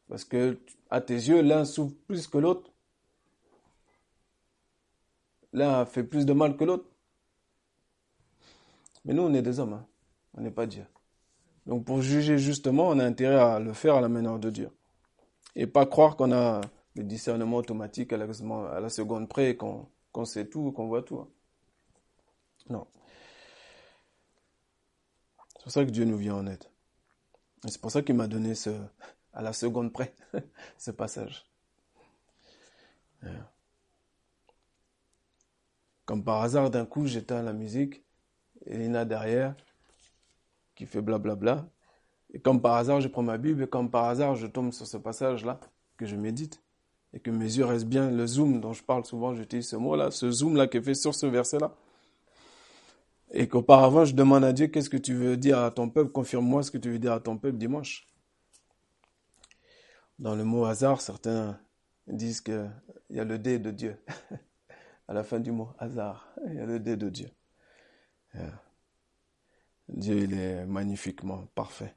Parce 0.10 0.24
que 0.24 0.60
à 0.89 1.01
tes 1.01 1.15
yeux, 1.15 1.41
l'un 1.41 1.65
souffre 1.65 1.96
plus 2.08 2.27
que 2.27 2.38
l'autre. 2.38 2.72
L'un 5.53 5.86
fait 5.86 6.03
plus 6.03 6.25
de 6.25 6.34
mal 6.34 6.58
que 6.58 6.63
l'autre. 6.63 6.86
Mais 9.06 9.13
nous, 9.13 9.24
on 9.24 9.34
est 9.34 9.41
des 9.41 9.60
hommes, 9.60 9.74
hein. 9.74 9.86
on 10.34 10.41
n'est 10.41 10.51
pas 10.51 10.65
Dieu. 10.65 10.86
Donc 11.65 11.86
pour 11.86 12.01
juger 12.01 12.38
justement, 12.38 12.88
on 12.88 13.00
a 13.00 13.06
intérêt 13.06 13.39
à 13.39 13.60
le 13.60 13.74
faire 13.74 13.96
à 13.96 14.01
la 14.01 14.10
manière 14.10 14.39
de 14.39 14.50
Dieu. 14.50 14.70
Et 15.56 15.67
pas 15.67 15.86
croire 15.86 16.15
qu'on 16.15 16.32
a 16.32 16.62
le 16.96 17.03
discernement 17.03 17.58
automatique 17.58 18.13
à 18.13 18.17
la, 18.17 18.89
seconde 18.89 19.27
près, 19.27 19.56
qu'on 19.56 20.25
sait 20.25 20.48
tout, 20.48 20.72
qu'on 20.72 20.88
voit 20.88 21.03
tout. 21.03 21.20
Hein. 21.20 21.27
Non. 22.70 22.88
C'est 25.68 25.74
pour 25.74 25.82
ça 25.82 25.86
que 25.86 25.92
Dieu 25.92 26.06
nous 26.06 26.16
vient 26.16 26.36
en 26.36 26.48
aide. 26.48 26.64
Et 27.66 27.72
c'est 27.72 27.82
pour 27.82 27.92
ça 27.92 28.02
qu'il 28.02 28.16
m'a 28.16 28.28
donné 28.28 28.56
ce, 28.56 28.70
à 29.34 29.42
la 29.42 29.52
seconde 29.52 29.92
près, 29.92 30.16
ce 30.78 30.92
passage. 30.92 31.46
Comme 36.06 36.24
par 36.24 36.42
hasard, 36.42 36.70
d'un 36.70 36.86
coup, 36.86 37.06
j'éteins 37.06 37.42
la 37.42 37.52
musique, 37.52 38.02
et 38.66 38.78
Lina 38.78 39.04
derrière, 39.04 39.58
qui 40.74 40.86
fait 40.86 41.02
blablabla. 41.02 41.68
Et 42.34 42.40
comme 42.40 42.62
par 42.62 42.76
hasard, 42.76 43.02
je 43.02 43.10
prends 43.10 43.24
ma 43.24 43.38
Bible, 43.38 43.64
et 43.64 43.68
comme 43.68 43.92
par 43.92 44.06
hasard, 44.06 44.36
je 44.36 44.48
tombe 44.48 44.72
sur 44.72 44.88
ce 44.88 44.96
passage-là, 44.96 45.60
que 45.98 46.06
je 46.06 46.16
médite, 46.16 46.64
et 47.12 47.20
que 47.20 47.30
mes 47.30 47.58
yeux 47.58 47.66
restent 47.66 47.88
bien, 47.88 48.10
le 48.10 48.26
zoom 48.26 48.62
dont 48.62 48.72
je 48.72 48.84
parle 48.84 49.04
souvent, 49.04 49.36
j'utilise 49.36 49.68
ce 49.68 49.76
mot-là, 49.76 50.12
ce 50.12 50.32
zoom-là 50.32 50.68
qui 50.68 50.78
est 50.78 50.82
fait 50.82 50.96
sur 50.96 51.14
ce 51.14 51.26
verset-là. 51.26 51.76
Et 53.31 53.48
qu'auparavant, 53.48 54.05
je 54.05 54.13
demande 54.13 54.43
à 54.43 54.53
Dieu, 54.53 54.67
qu'est-ce 54.67 54.89
que 54.89 54.98
tu 54.98 55.13
veux 55.13 55.38
dire 55.38 55.60
à 55.60 55.72
ton 55.72 55.89
peuple? 55.89 56.12
Confirme-moi 56.12 56.63
ce 56.63 56.72
que 56.72 56.77
tu 56.77 56.91
veux 56.91 57.00
dire 57.00 57.13
à 57.13 57.19
ton 57.19 57.38
peuple 57.38 57.57
dimanche. 57.57 58.07
Dans 60.17 60.36
le 60.36 60.43
mot 60.43 60.65
hasard, 60.65 61.01
certains 61.01 61.60
disent 62.07 62.41
qu'il 62.41 62.72
y 63.10 63.19
a 63.19 63.24
le 63.24 63.38
dé 63.38 63.60
de 63.60 63.72
Dieu. 63.72 63.98
à 65.07 65.13
la 65.13 65.24
fin 65.24 65.39
du 65.39 65.51
mot 65.51 65.69
hasard, 65.77 66.27
il 66.48 66.55
y 66.55 66.60
a 66.60 66.65
le 66.65 66.79
dé 66.79 66.96
de 66.96 67.10
Dieu. 67.10 67.29
Dieu, 69.89 70.17
il 70.17 70.34
est 70.34 70.65
magnifiquement 70.65 71.48
parfait. 71.55 71.96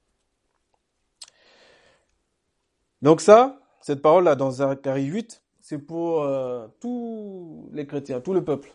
Donc 3.02 3.20
ça, 3.20 3.60
cette 3.80 4.02
parole-là 4.02 4.36
dans 4.36 4.50
Zacharie 4.50 5.06
8, 5.06 5.42
c'est 5.60 5.78
pour 5.78 6.22
euh, 6.22 6.68
tous 6.80 7.68
les 7.72 7.86
chrétiens, 7.86 8.20
tout 8.20 8.34
le 8.34 8.44
peuple. 8.44 8.72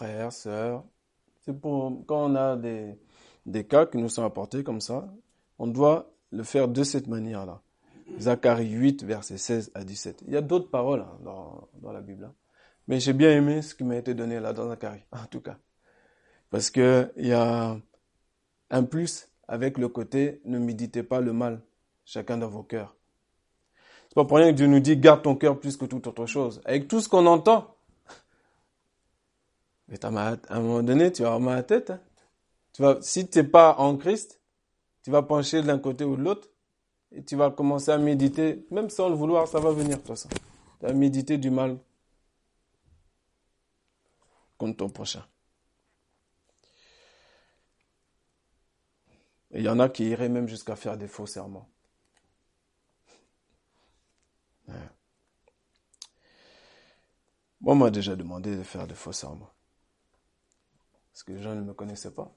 Frères, 0.00 0.32
sœurs, 0.32 0.82
c'est 1.44 1.52
pour 1.52 2.06
quand 2.06 2.30
on 2.30 2.34
a 2.34 2.56
des, 2.56 2.98
des 3.44 3.64
cas 3.64 3.84
qui 3.84 3.98
nous 3.98 4.08
sont 4.08 4.24
apportés 4.24 4.64
comme 4.64 4.80
ça, 4.80 5.12
on 5.58 5.66
doit 5.66 6.10
le 6.30 6.42
faire 6.42 6.68
de 6.68 6.82
cette 6.84 7.06
manière-là. 7.06 7.60
Zacharie 8.18 8.70
8, 8.70 9.04
versets 9.04 9.36
16 9.36 9.72
à 9.74 9.84
17. 9.84 10.22
Il 10.26 10.32
y 10.32 10.38
a 10.38 10.40
d'autres 10.40 10.70
paroles 10.70 11.00
hein, 11.02 11.18
dans, 11.22 11.68
dans, 11.82 11.92
la 11.92 12.00
Bible. 12.00 12.24
Hein. 12.24 12.34
Mais 12.88 12.98
j'ai 12.98 13.12
bien 13.12 13.30
aimé 13.30 13.60
ce 13.60 13.74
qui 13.74 13.84
m'a 13.84 13.96
été 13.96 14.14
donné 14.14 14.40
là 14.40 14.54
dans 14.54 14.70
Zacharie, 14.70 15.04
en 15.12 15.26
tout 15.26 15.42
cas. 15.42 15.58
Parce 16.48 16.70
que 16.70 17.12
il 17.18 17.26
y 17.26 17.34
a 17.34 17.76
un 18.70 18.82
plus 18.84 19.28
avec 19.48 19.76
le 19.76 19.88
côté 19.88 20.40
ne 20.46 20.58
méditez 20.58 21.02
pas 21.02 21.20
le 21.20 21.34
mal, 21.34 21.60
chacun 22.06 22.38
dans 22.38 22.48
vos 22.48 22.62
cœurs. 22.62 22.96
C'est 24.08 24.14
pas 24.14 24.24
pour 24.24 24.38
rien 24.38 24.50
que 24.52 24.56
Dieu 24.56 24.66
nous 24.66 24.80
dit 24.80 24.96
garde 24.96 25.20
ton 25.20 25.36
cœur 25.36 25.60
plus 25.60 25.76
que 25.76 25.84
toute 25.84 26.06
autre 26.06 26.24
chose. 26.24 26.62
Avec 26.64 26.88
tout 26.88 27.00
ce 27.00 27.08
qu'on 27.10 27.26
entend. 27.26 27.76
Mais 29.90 30.04
à 30.04 30.08
un 30.08 30.60
moment 30.60 30.82
donné, 30.82 31.12
tu 31.12 31.22
avoir 31.22 31.40
mal 31.40 31.54
à 31.54 31.56
la 31.58 31.62
tête. 31.64 31.90
Hein. 31.90 32.00
Tu 32.72 32.82
vas, 32.82 32.98
si 33.02 33.28
tu 33.28 33.38
n'es 33.38 33.44
pas 33.44 33.76
en 33.78 33.96
Christ, 33.96 34.40
tu 35.02 35.10
vas 35.10 35.22
pencher 35.22 35.62
de 35.62 35.66
l'un 35.66 35.78
côté 35.78 36.04
ou 36.04 36.16
de 36.16 36.22
l'autre 36.22 36.48
et 37.12 37.24
tu 37.24 37.36
vas 37.36 37.50
commencer 37.50 37.90
à 37.90 37.98
méditer, 37.98 38.66
même 38.70 38.88
sans 38.88 39.08
le 39.08 39.16
vouloir, 39.16 39.48
ça 39.48 39.58
va 39.58 39.72
venir 39.72 39.90
de 39.90 39.94
toute 39.96 40.06
façon. 40.06 40.28
Tu 40.28 40.86
vas 40.86 40.92
méditer 40.92 41.38
du 41.38 41.50
mal 41.50 41.78
contre 44.56 44.76
ton 44.76 44.88
prochain. 44.88 45.24
il 49.52 49.62
y 49.62 49.68
en 49.68 49.80
a 49.80 49.88
qui 49.88 50.04
iraient 50.08 50.28
même 50.28 50.48
jusqu'à 50.48 50.76
faire 50.76 50.96
des 50.96 51.08
faux 51.08 51.26
serments. 51.26 51.68
Moi, 57.60 57.74
on 57.74 57.76
m'a 57.76 57.90
déjà 57.90 58.16
demandé 58.16 58.56
de 58.56 58.62
faire 58.62 58.86
des 58.86 58.94
faux 58.94 59.12
serments. 59.12 59.50
Parce 61.12 61.22
que 61.22 61.32
les 61.32 61.42
gens 61.42 61.54
ne 61.54 61.62
me 61.62 61.74
connaissaient 61.74 62.14
pas. 62.14 62.34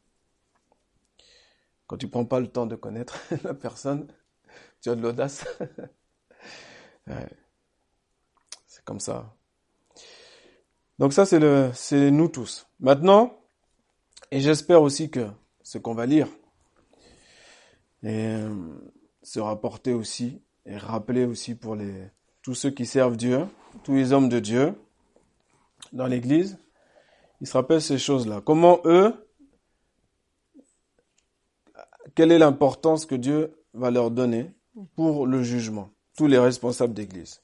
Quand 1.87 1.97
tu 1.97 2.07
prends 2.07 2.25
pas 2.25 2.39
le 2.39 2.47
temps 2.47 2.65
de 2.65 2.75
connaître 2.75 3.17
la 3.43 3.53
personne, 3.53 4.07
tu 4.81 4.89
as 4.89 4.95
de 4.95 5.01
l'audace. 5.01 5.45
C'est 8.67 8.83
comme 8.85 8.99
ça. 8.99 9.35
Donc 10.99 11.13
ça, 11.13 11.25
c'est 11.25 11.39
le, 11.39 11.71
c'est 11.73 12.11
nous 12.11 12.27
tous. 12.27 12.67
Maintenant, 12.79 13.37
et 14.31 14.39
j'espère 14.39 14.81
aussi 14.81 15.09
que 15.09 15.27
ce 15.61 15.77
qu'on 15.77 15.93
va 15.93 16.05
lire 16.05 16.27
et 18.03 18.27
euh, 18.27 18.49
se 19.21 19.39
rapporter 19.39 19.93
aussi 19.93 20.41
et 20.65 20.77
rappeler 20.77 21.25
aussi 21.25 21.55
pour 21.55 21.75
les 21.75 22.09
tous 22.41 22.55
ceux 22.55 22.71
qui 22.71 22.85
servent 22.85 23.15
Dieu, 23.15 23.47
tous 23.83 23.95
les 23.95 24.11
hommes 24.11 24.27
de 24.27 24.39
Dieu 24.39 24.75
dans 25.93 26.07
l'Église, 26.07 26.57
ils 27.41 27.47
se 27.47 27.53
rappellent 27.53 27.81
ces 27.81 27.97
choses-là. 27.97 28.41
Comment 28.41 28.79
eux, 28.85 29.13
quelle 32.15 32.31
est 32.31 32.39
l'importance 32.39 33.05
que 33.05 33.15
Dieu 33.15 33.53
va 33.73 33.91
leur 33.91 34.11
donner 34.11 34.51
pour 34.95 35.27
le 35.27 35.43
jugement, 35.43 35.89
tous 36.15 36.27
les 36.27 36.39
responsables 36.39 36.93
d'Église. 36.93 37.41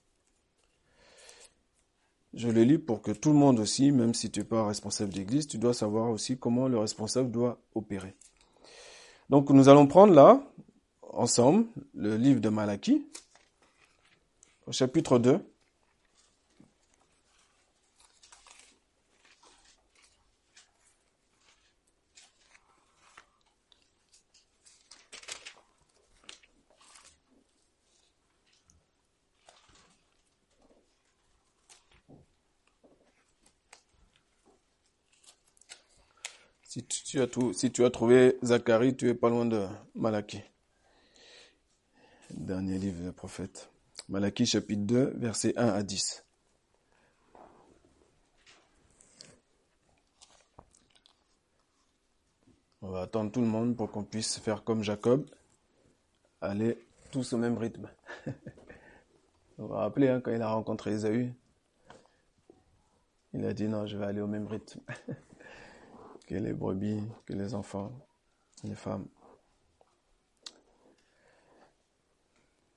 Je 2.34 2.47
le 2.47 2.63
lis 2.63 2.78
pour 2.78 3.02
que 3.02 3.12
tout 3.12 3.30
le 3.30 3.39
monde 3.39 3.60
aussi, 3.60 3.91
même 3.91 4.13
si 4.13 4.30
tu 4.30 4.39
n'es 4.39 4.45
pas 4.45 4.65
responsable 4.65 5.12
d'église, 5.12 5.47
tu 5.47 5.58
dois 5.58 5.73
savoir 5.73 6.12
aussi 6.12 6.38
comment 6.38 6.67
le 6.67 6.78
responsable 6.78 7.32
doit 7.32 7.60
opérer. 7.73 8.15
Donc 9.30 9.49
nous 9.49 9.67
allons 9.67 9.88
prendre 9.88 10.13
là, 10.13 10.43
ensemble, 11.02 11.65
le 11.95 12.17
livre 12.17 12.39
de 12.39 12.49
Malachie, 12.49 13.04
au 14.67 14.71
chapitre 14.71 15.17
2. 15.17 15.39
Si 36.69 36.84
tu, 36.86 37.19
as 37.19 37.89
trouvé 37.89 38.38
Zacharie, 38.43 38.95
tu 38.95 39.10
es 39.10 39.15
pas 39.15 39.29
loin 39.29 39.47
de 39.47 39.65
Malachie. 39.95 40.43
Dernier 42.29 42.77
livre 42.77 43.01
des 43.01 43.12
prophètes. 43.12 43.71
Malachie 44.08 44.45
chapitre 44.45 44.84
2, 44.84 45.13
versets 45.15 45.58
1 45.58 45.67
à 45.67 45.82
10. 45.82 46.23
On 52.84 52.89
va 52.89 53.01
attendre 53.01 53.32
tout 53.32 53.41
le 53.41 53.47
monde 53.47 53.75
pour 53.75 53.89
qu'on 53.89 54.03
puisse 54.03 54.38
faire 54.38 54.63
comme 54.63 54.84
Jacob, 54.84 55.27
aller 56.39 56.77
tous 57.10 57.34
au 57.34 57.39
même 57.39 57.58
rythme. 57.58 57.89
On 59.58 59.65
va 59.65 59.77
rappeler 59.77 60.10
hein, 60.10 60.21
quand 60.21 60.32
il 60.32 60.41
a 60.43 60.53
rencontré 60.53 60.91
Esaü, 60.91 61.34
il 63.34 63.43
a 63.43 63.53
dit 63.53 63.67
non, 63.67 63.88
je 63.88 63.97
vais 63.97 64.05
aller 64.05 64.21
au 64.21 64.27
même 64.27 64.45
rythme. 64.45 64.82
que 66.30 66.36
les 66.36 66.54
brebis, 66.54 67.02
que 67.26 67.34
les 67.34 67.56
enfants, 67.56 67.92
les 68.63 68.76
femmes. 68.76 69.08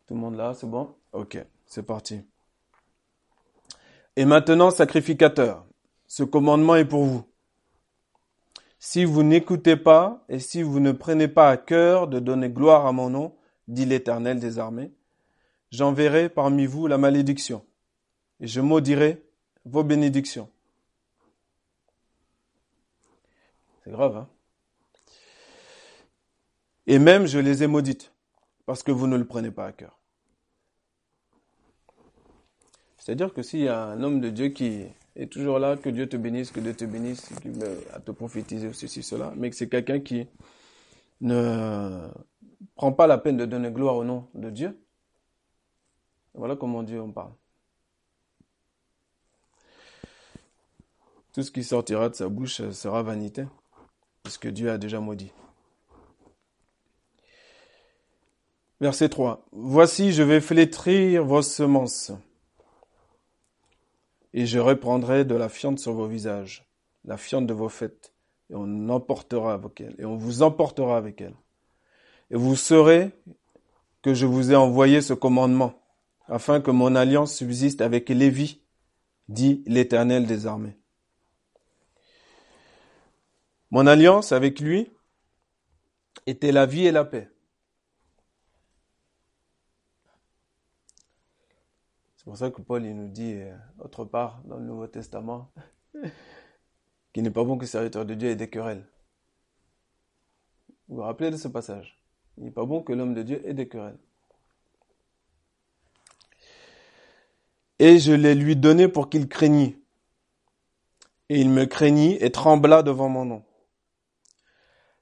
Tout 0.07 0.15
le 0.15 0.21
monde 0.21 0.37
là, 0.37 0.55
c'est 0.55 0.67
bon? 0.67 0.95
Ok, 1.12 1.37
c'est 1.67 1.83
parti. 1.83 2.23
Et 4.17 4.25
maintenant, 4.25 4.71
sacrificateur, 4.71 5.67
ce 6.07 6.23
commandement 6.23 6.77
est 6.77 6.87
pour 6.87 7.05
vous. 7.05 7.25
Si 8.79 9.05
vous 9.05 9.23
n'écoutez 9.23 9.77
pas 9.77 10.25
et 10.31 10.38
si 10.38 10.62
vous 10.62 10.81
ne 10.81 10.93
prenez 10.93 11.29
pas 11.29 11.51
à 11.51 11.59
cœur 11.59 12.09
de 12.09 12.21
donner 12.21 12.49
gloire 12.49 12.87
à 12.87 12.93
mon 12.93 13.11
nom, 13.11 13.37
dit 13.69 13.85
l'Éternel 13.85 14.41
des 14.41 14.59
armées, 14.59 14.93
j'enverrai 15.71 16.31
parmi 16.31 16.65
vous 16.65 16.87
la 16.87 16.97
malédiction 16.97 17.67
et 18.41 18.47
je 18.47 18.62
maudirai 18.62 19.23
vos 19.67 19.85
bénédictions. 19.85 20.49
C'est 23.85 23.90
grave, 23.90 24.16
hein 24.16 24.29
Et 26.87 26.99
même 26.99 27.27
je 27.27 27.38
les 27.38 27.62
ai 27.62 27.66
maudites, 27.66 28.12
parce 28.66 28.83
que 28.83 28.92
vous 28.92 29.07
ne 29.07 29.16
le 29.16 29.27
prenez 29.27 29.51
pas 29.51 29.66
à 29.66 29.73
cœur. 29.73 29.99
C'est-à-dire 32.99 33.35
que 33.35 33.42
s'il 33.42 33.61
y 33.61 33.68
a 33.68 33.83
un 33.83 34.03
homme 34.05 34.21
de 34.21 34.31
Dieu 34.31 34.49
qui 34.51 34.85
est 35.16 35.27
toujours 35.27 35.59
là, 35.59 35.77
que 35.77 35.90
Dieu 35.90 36.09
te 36.09 36.16
bénisse, 36.16 36.53
que 36.53 36.61
Dieu 36.61 36.75
te 36.75 36.85
bénisse, 36.85 37.33
qui 37.40 37.51
à 37.92 37.99
te 37.99 38.12
prophétiser 38.12 38.73
ceci, 38.73 39.03
cela, 39.03 39.33
mais 39.37 39.51
que 39.51 39.57
c'est 39.57 39.68
quelqu'un 39.68 39.99
qui 39.99 40.29
ne 41.21 42.09
prend 42.77 42.92
pas 42.92 43.09
la 43.09 43.18
peine 43.18 43.37
de 43.37 43.47
donner 43.47 43.73
gloire 43.73 43.97
au 43.97 44.05
nom 44.05 44.29
de 44.35 44.51
Dieu, 44.51 44.79
voilà 46.35 46.55
comment 46.55 46.85
Dieu 46.85 47.03
en 47.03 47.11
parle. 47.11 47.33
Tout 51.33 51.42
ce 51.42 51.51
qui 51.51 51.64
sortira 51.64 52.09
de 52.09 52.14
sa 52.14 52.29
bouche 52.29 52.71
sera 52.71 53.03
vanité 53.03 53.47
que 54.38 54.48
Dieu 54.48 54.70
a 54.70 54.78
déjà 54.78 55.00
maudit. 55.00 55.32
Verset 58.80 59.08
3. 59.08 59.46
Voici, 59.52 60.12
je 60.12 60.22
vais 60.22 60.40
flétrir 60.40 61.24
vos 61.24 61.42
semences, 61.42 62.12
et 64.32 64.46
je 64.46 64.58
reprendrai 64.58 65.24
de 65.24 65.35
la 65.35 65.48
fiente 65.48 65.78
sur 65.78 65.92
vos 65.92 66.06
visages, 66.06 66.66
la 67.04 67.16
fiente 67.16 67.46
de 67.46 67.54
vos 67.54 67.68
fêtes, 67.68 68.12
et 68.50 68.54
on 68.54 68.88
emportera 68.88 69.54
avec 69.54 69.80
elle, 69.80 69.94
et 69.98 70.04
on 70.04 70.16
vous 70.16 70.42
emportera 70.42 70.96
avec 70.96 71.20
elle. 71.20 71.35
Et 72.30 72.37
vous 72.37 72.56
saurez 72.56 73.11
que 74.02 74.14
je 74.14 74.26
vous 74.26 74.50
ai 74.50 74.56
envoyé 74.56 75.00
ce 75.00 75.14
commandement, 75.14 75.80
afin 76.26 76.61
que 76.61 76.70
mon 76.70 76.96
alliance 76.96 77.35
subsiste 77.35 77.80
avec 77.80 78.08
Lévi, 78.08 78.61
dit 79.28 79.62
l'Éternel 79.66 80.26
des 80.26 80.46
armées. 80.46 80.76
Mon 83.72 83.87
alliance 83.87 84.32
avec 84.32 84.61
lui 84.61 84.92
était 86.26 86.52
la 86.52 86.66
vie 86.66 86.85
et 86.85 86.92
la 86.92 87.06
paix. 87.06 87.30
C'est 92.16 92.24
pour 92.24 92.37
ça 92.37 92.50
que 92.50 92.61
Paul 92.61 92.82
nous 92.82 93.08
dit 93.08 93.32
euh, 93.32 93.56
autre 93.78 94.04
part 94.04 94.42
dans 94.44 94.58
le 94.58 94.64
Nouveau 94.66 94.87
Testament 94.88 95.50
qu'il 97.14 97.22
n'est 97.22 97.30
pas 97.30 97.44
bon 97.44 97.56
que 97.56 97.62
le 97.62 97.66
serviteur 97.66 98.04
de 98.04 98.12
Dieu 98.12 98.28
ait 98.28 98.37
des 98.37 98.50
querelles. 98.50 98.87
Vous 100.88 100.96
vous 100.96 101.02
rappelez 101.02 101.30
de 101.30 101.38
ce 101.38 101.48
passage? 101.48 101.98
Il 102.37 102.44
n'est 102.44 102.50
pas 102.50 102.66
bon 102.66 102.82
que 102.82 102.92
l'homme 102.92 103.14
de 103.14 103.22
Dieu 103.22 103.40
ait 103.48 103.54
des 103.54 103.68
querelles. 103.68 103.98
Et 107.78 107.98
je 107.98 108.12
les 108.12 108.35
lui 108.35 108.54
donné 108.54 108.87
pour 108.87 109.08
qu'il 109.08 109.28
craignît. 109.28 109.82
Et 111.30 111.40
il 111.40 111.48
me 111.48 111.64
craignit 111.64 112.18
et 112.20 112.30
trembla 112.30 112.82
devant 112.82 113.08
mon 113.08 113.24
nom. 113.24 113.44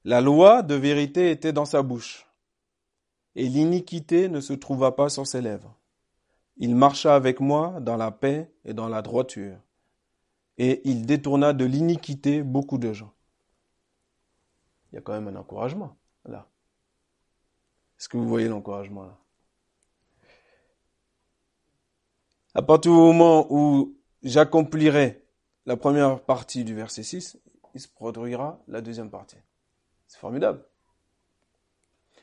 La 0.04 0.20
loi 0.20 0.62
de 0.62 0.74
vérité 0.74 1.30
était 1.30 1.52
dans 1.52 1.66
sa 1.66 1.82
bouche, 1.82 2.26
et 3.34 3.46
l'iniquité 3.48 4.28
ne 4.28 4.40
se 4.40 4.54
trouva 4.54 4.92
pas 4.92 5.10
sur 5.10 5.26
ses 5.26 5.42
lèvres. 5.42 5.76
Il 6.56 6.74
marcha 6.74 7.14
avec 7.14 7.40
moi 7.40 7.80
dans 7.80 7.96
la 7.96 8.10
paix 8.10 8.50
et 8.64 8.72
dans 8.72 8.88
la 8.88 9.02
droiture, 9.02 9.58
et 10.58 10.80
il 10.88 11.04
détourna 11.04 11.52
de 11.52 11.64
l'iniquité 11.64 12.42
beaucoup 12.42 12.78
de 12.78 12.92
gens. 12.92 13.12
Il 14.90 14.96
y 14.96 14.98
a 14.98 15.02
quand 15.02 15.12
même 15.12 15.28
un 15.28 15.36
encouragement 15.36 15.96
là. 16.24 16.46
Est-ce 17.98 18.08
que 18.08 18.16
vous 18.16 18.28
voyez 18.28 18.48
l'encouragement 18.48 19.04
là? 19.04 19.16
À 22.54 22.62
partir 22.62 22.90
du 22.90 22.98
moment 22.98 23.46
où 23.50 23.94
j'accomplirai 24.22 25.24
la 25.66 25.76
première 25.76 26.20
partie 26.20 26.64
du 26.64 26.74
verset 26.74 27.02
6, 27.02 27.38
il 27.74 27.80
se 27.80 27.88
produira 27.88 28.58
la 28.66 28.80
deuxième 28.80 29.10
partie. 29.10 29.36
C'est 30.10 30.18
formidable. 30.18 30.64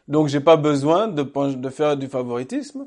Donc 0.09 0.27
j'ai 0.27 0.41
pas 0.41 0.57
besoin 0.57 1.07
de, 1.07 1.23
de 1.55 1.69
faire 1.69 1.95
du 1.95 2.07
favoritisme. 2.07 2.85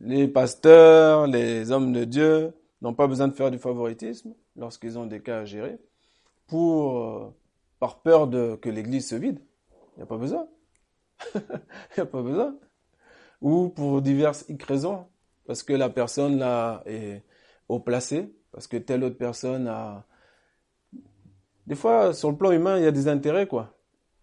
Les 0.00 0.26
pasteurs, 0.26 1.28
les 1.28 1.70
hommes 1.70 1.92
de 1.92 2.02
Dieu 2.02 2.52
n'ont 2.82 2.92
pas 2.92 3.06
besoin 3.06 3.28
de 3.28 3.34
faire 3.34 3.52
du 3.52 3.58
favoritisme 3.58 4.34
lorsqu'ils 4.56 4.98
ont 4.98 5.06
des 5.06 5.22
cas 5.22 5.38
à 5.38 5.44
gérer 5.44 5.78
pour, 6.48 6.98
euh, 6.98 7.34
par 7.78 8.02
peur 8.02 8.26
de 8.26 8.58
que 8.60 8.68
l'église 8.68 9.08
se 9.08 9.14
vide. 9.14 9.38
Il 9.94 9.98
n'y 9.98 10.02
a 10.02 10.06
pas 10.06 10.16
besoin. 10.16 10.48
Il 11.36 11.40
n'y 11.96 12.02
a 12.02 12.06
pas 12.06 12.22
besoin. 12.22 12.56
Ou 13.40 13.68
pour 13.68 14.02
diverses 14.02 14.44
raisons. 14.66 15.06
Parce 15.46 15.62
que 15.62 15.72
la 15.72 15.88
personne 15.88 16.36
là 16.36 16.82
est 16.84 17.22
haut 17.68 17.78
placée, 17.78 18.34
parce 18.50 18.66
que 18.66 18.76
telle 18.76 19.04
autre 19.04 19.18
personne 19.18 19.68
a... 19.68 20.04
Des 21.68 21.76
fois, 21.76 22.12
sur 22.12 22.32
le 22.32 22.36
plan 22.36 22.50
humain, 22.50 22.76
il 22.78 22.82
y 22.82 22.88
a 22.88 22.90
des 22.90 23.06
intérêts, 23.06 23.46
quoi. 23.46 23.76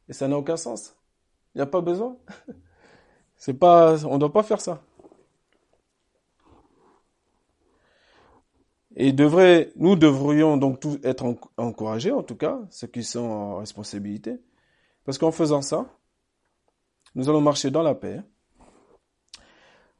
Et 0.09 0.13
ça 0.13 0.27
n'a 0.27 0.37
aucun 0.37 0.57
sens. 0.57 0.95
Il 1.53 1.59
n'y 1.59 1.61
a 1.61 1.67
pas 1.67 1.81
besoin. 1.81 2.17
C'est 3.37 3.53
pas, 3.53 4.03
on 4.05 4.15
ne 4.15 4.19
doit 4.19 4.33
pas 4.33 4.43
faire 4.43 4.61
ça. 4.61 4.81
Et 8.95 9.11
devrait, 9.11 9.71
nous 9.75 9.95
devrions 9.95 10.57
donc 10.57 10.79
tous 10.79 10.97
être 11.03 11.35
encouragés, 11.57 12.11
en 12.11 12.23
tout 12.23 12.35
cas, 12.35 12.59
ceux 12.71 12.87
qui 12.87 13.03
sont 13.03 13.19
en 13.19 13.57
responsabilité. 13.57 14.39
Parce 15.05 15.19
qu'en 15.19 15.31
faisant 15.31 15.61
ça, 15.61 15.85
nous 17.13 17.29
allons 17.29 17.41
marcher 17.41 17.69
dans 17.69 17.83
la 17.83 17.93
paix, 17.93 18.21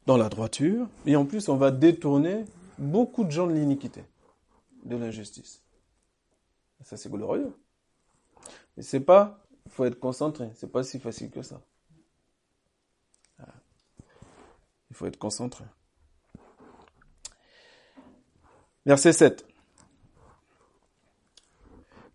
dans 0.07 0.17
la 0.17 0.29
droiture, 0.29 0.87
et 1.05 1.15
en 1.15 1.25
plus, 1.25 1.47
on 1.47 1.57
va 1.57 1.69
détourner 1.69 2.45
beaucoup 2.79 3.23
de 3.23 3.29
gens 3.29 3.45
de 3.45 3.53
l'iniquité, 3.53 4.03
de 4.83 4.95
l'injustice. 4.95 5.61
Ça, 6.81 6.97
c'est 6.97 7.11
glorieux. 7.11 7.53
Mais 8.75 8.83
c'est 8.83 8.99
pas 8.99 9.46
faut 9.69 9.85
être 9.85 9.99
concentré. 9.99 10.49
C'est 10.55 10.71
pas 10.71 10.83
si 10.83 10.99
facile 10.99 11.29
que 11.29 11.41
ça. 11.41 11.61
Il 14.89 14.95
faut 14.95 15.05
être 15.05 15.17
concentré. 15.17 15.65
Verset 18.85 19.13
7. 19.13 19.45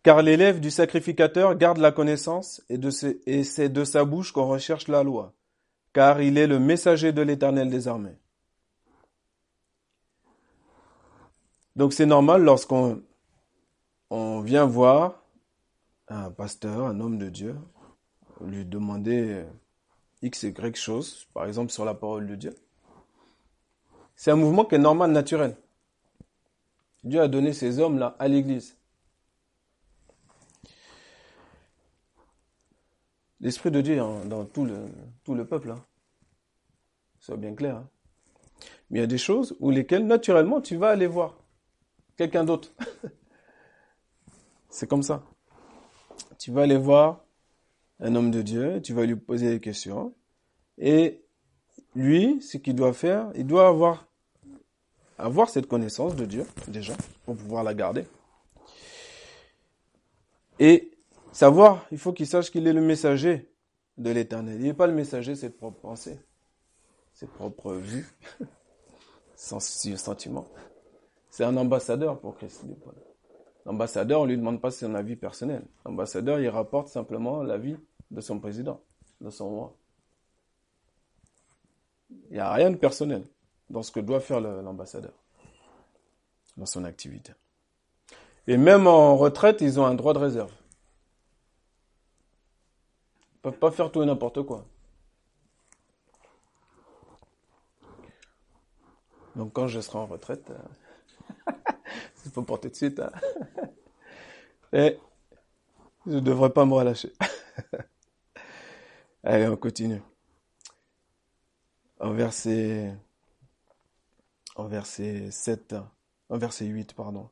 Car 0.03 0.23
l'élève 0.23 0.59
du 0.59 0.71
sacrificateur 0.71 1.55
garde 1.55 1.79
la 1.79 1.93
connaissance 1.93 2.63
et, 2.69 2.81
et 3.27 3.45
c'est 3.45 3.69
de 3.69 3.85
sa 3.85 4.05
bouche 4.05 4.33
qu'on 4.33 4.49
recherche 4.49 4.89
la 4.89 5.03
loi, 5.05 5.33
car 5.93 6.21
il 6.21 6.39
est 6.39 6.49
le 6.49 6.59
messager 6.59 7.13
de 7.13 7.23
l'éternel 7.23 7.71
des 7.71 7.87
armées. 7.87 8.17
Donc 11.77 11.93
c'est 11.93 12.07
normal 12.07 12.43
lorsqu'on 12.43 13.03
on 14.11 14.41
vient 14.41 14.67
voir 14.67 15.22
un 16.13 16.31
pasteur, 16.31 16.87
un 16.87 17.01
homme 17.01 17.19
de 17.19 17.29
Dieu, 17.29 17.57
lui 18.41 18.65
demander 18.65 19.45
X 20.23 20.45
et 20.45 20.49
Y 20.49 20.77
chose, 20.77 21.27
par 21.33 21.47
exemple 21.47 21.73
sur 21.73 21.85
la 21.85 21.95
parole 21.95 22.27
de 22.27 22.35
Dieu. 22.35 22.55
C'est 24.15 24.31
un 24.31 24.37
mouvement 24.37 24.65
qui 24.65 24.77
est 24.77 24.79
normal, 24.79 25.11
naturel. 25.11 25.57
Dieu 27.03 27.21
a 27.21 27.29
donné 27.29 27.53
ces 27.53 27.81
hommes-là 27.81 28.15
à 28.19 28.29
l'Église. 28.29 28.77
L'Esprit 33.41 33.73
de 33.73 33.81
Dieu 33.81 33.97
dans 33.97 34.45
tout 34.45 34.65
le, 34.65 35.45
peuple. 35.45 35.73
Hein. 35.73 35.85
Soit 37.19 37.37
bien 37.37 37.55
clair. 37.55 37.77
Hein. 37.77 37.89
Mais 38.91 38.99
il 38.99 39.03
y 39.03 39.05
a 39.05 39.09
des 39.09 39.19
choses 39.19 39.57
où 39.59 39.71
lesquelles, 39.71 40.07
naturellement, 40.07 40.61
tu 40.61 40.77
vas 40.77 40.91
aller 40.91 41.09
voir 41.09 41.37
quelqu'un 42.17 42.45
d'autre. 42.45 42.73
C'est 44.69 44.87
comme 44.89 45.03
ça 45.03 45.25
tu 46.43 46.51
vas 46.51 46.63
aller 46.63 46.77
voir 46.77 47.25
un 48.01 48.17
homme 48.17 48.33
de 48.33 48.43
Dieu, 48.43 48.83
tu 48.83 48.93
vas 48.95 49.07
lui 49.07 49.15
poser 49.15 49.49
des 49.49 49.61
questions, 49.61 50.13
et 50.77 51.23
lui, 51.95 52.43
ce 52.43 52.57
qu'il 52.57 52.75
doit 52.75 52.93
faire, 52.93 53.31
il 53.37 53.47
doit 53.47 53.69
avoir, 53.69 54.09
avoir 55.19 55.49
cette 55.49 55.69
connaissance 55.69 56.17
de 56.17 56.25
Dieu, 56.25 56.45
déjà, 56.67 56.95
pour 57.25 57.37
pouvoir 57.37 57.63
la 57.63 57.75
garder. 57.75 58.07
Et 60.59 60.91
savoir, 61.31 61.87
il 61.93 61.99
faut 61.99 62.13
qu'il 62.13 62.27
sache 62.27 62.51
qu'il 62.51 62.67
est 62.67 62.73
le 62.73 62.81
messager 62.81 63.49
de 63.97 64.11
l'éternel. 64.11 64.57
Il 64.59 64.65
n'est 64.65 64.75
pas 64.75 64.89
le 64.89 64.95
messager 64.95 65.35
de 65.35 65.37
ses 65.37 65.51
propres 65.51 65.81
pensées, 65.81 66.19
ses 67.13 67.29
propres 67.29 67.75
vues, 67.75 68.09
ses 69.37 69.97
sentiments. 69.97 70.49
C'est 71.31 71.45
un 71.45 71.57
ambassadeur 71.57 72.19
pour 72.19 72.37
Christ. 72.37 72.65
L'ambassadeur, 73.65 74.21
on 74.21 74.25
lui 74.25 74.37
demande 74.37 74.61
pas 74.61 74.71
son 74.71 74.95
avis 74.95 75.17
personnel. 75.17 75.65
L'ambassadeur, 75.85 76.41
il 76.41 76.49
rapporte 76.49 76.89
simplement 76.89 77.43
l'avis 77.43 77.77
de 78.11 78.21
son 78.21 78.41
président, 78.41 78.81
de 79.21 79.31
son 79.31 79.49
roi. 79.49 79.77
Il 82.31 82.35
n'y 82.35 82.41
a 82.41 82.53
rien 82.53 82.71
de 82.71 82.77
personnel 82.77 83.25
dans 83.71 83.83
ce 83.83 83.93
que 83.93 84.01
doit 84.01 84.21
faire 84.21 84.41
l'ambassadeur, 84.41 85.15
dans 86.57 86.67
son 86.67 86.85
activité. 86.85 87.33
Et 88.47 88.57
même 88.57 88.87
en 88.87 89.17
retraite, 89.17 89.61
ils 89.61 89.79
ont 89.79 89.87
un 89.87 89.95
droit 89.95 90.13
de 90.13 90.19
réserve. 90.19 90.53
Ils 93.35 93.49
ne 93.49 93.51
peuvent 93.51 93.59
pas 93.59 93.71
faire 93.71 93.91
tout 93.91 94.03
et 94.03 94.07
n'importe 94.07 94.43
quoi. 94.43 94.67
Donc 99.37 99.53
quand 99.53 99.67
je 99.67 99.81
serai 99.81 99.99
en 99.99 100.07
retraite, 100.07 100.51
euh, 100.51 101.53
c'est 102.17 102.33
pas 102.35 102.43
pour 102.43 102.61
tout 102.61 102.69
de 102.69 102.75
suite. 102.75 103.01
Hein. 103.01 103.11
Et 104.73 104.99
je 106.07 106.13
ne 106.13 106.21
devrais 106.21 106.51
pas 106.51 106.65
me 106.65 106.75
relâcher. 106.75 107.13
Allez, 109.25 109.47
on 109.47 109.57
continue. 109.57 110.01
En 112.01 112.13
verset, 112.13 112.93
en 114.57 114.67
verset 114.67 115.31
7, 115.31 115.77
en 116.29 116.39
verset 116.39 116.67
8, 116.67 116.95
pardon. 116.95 117.29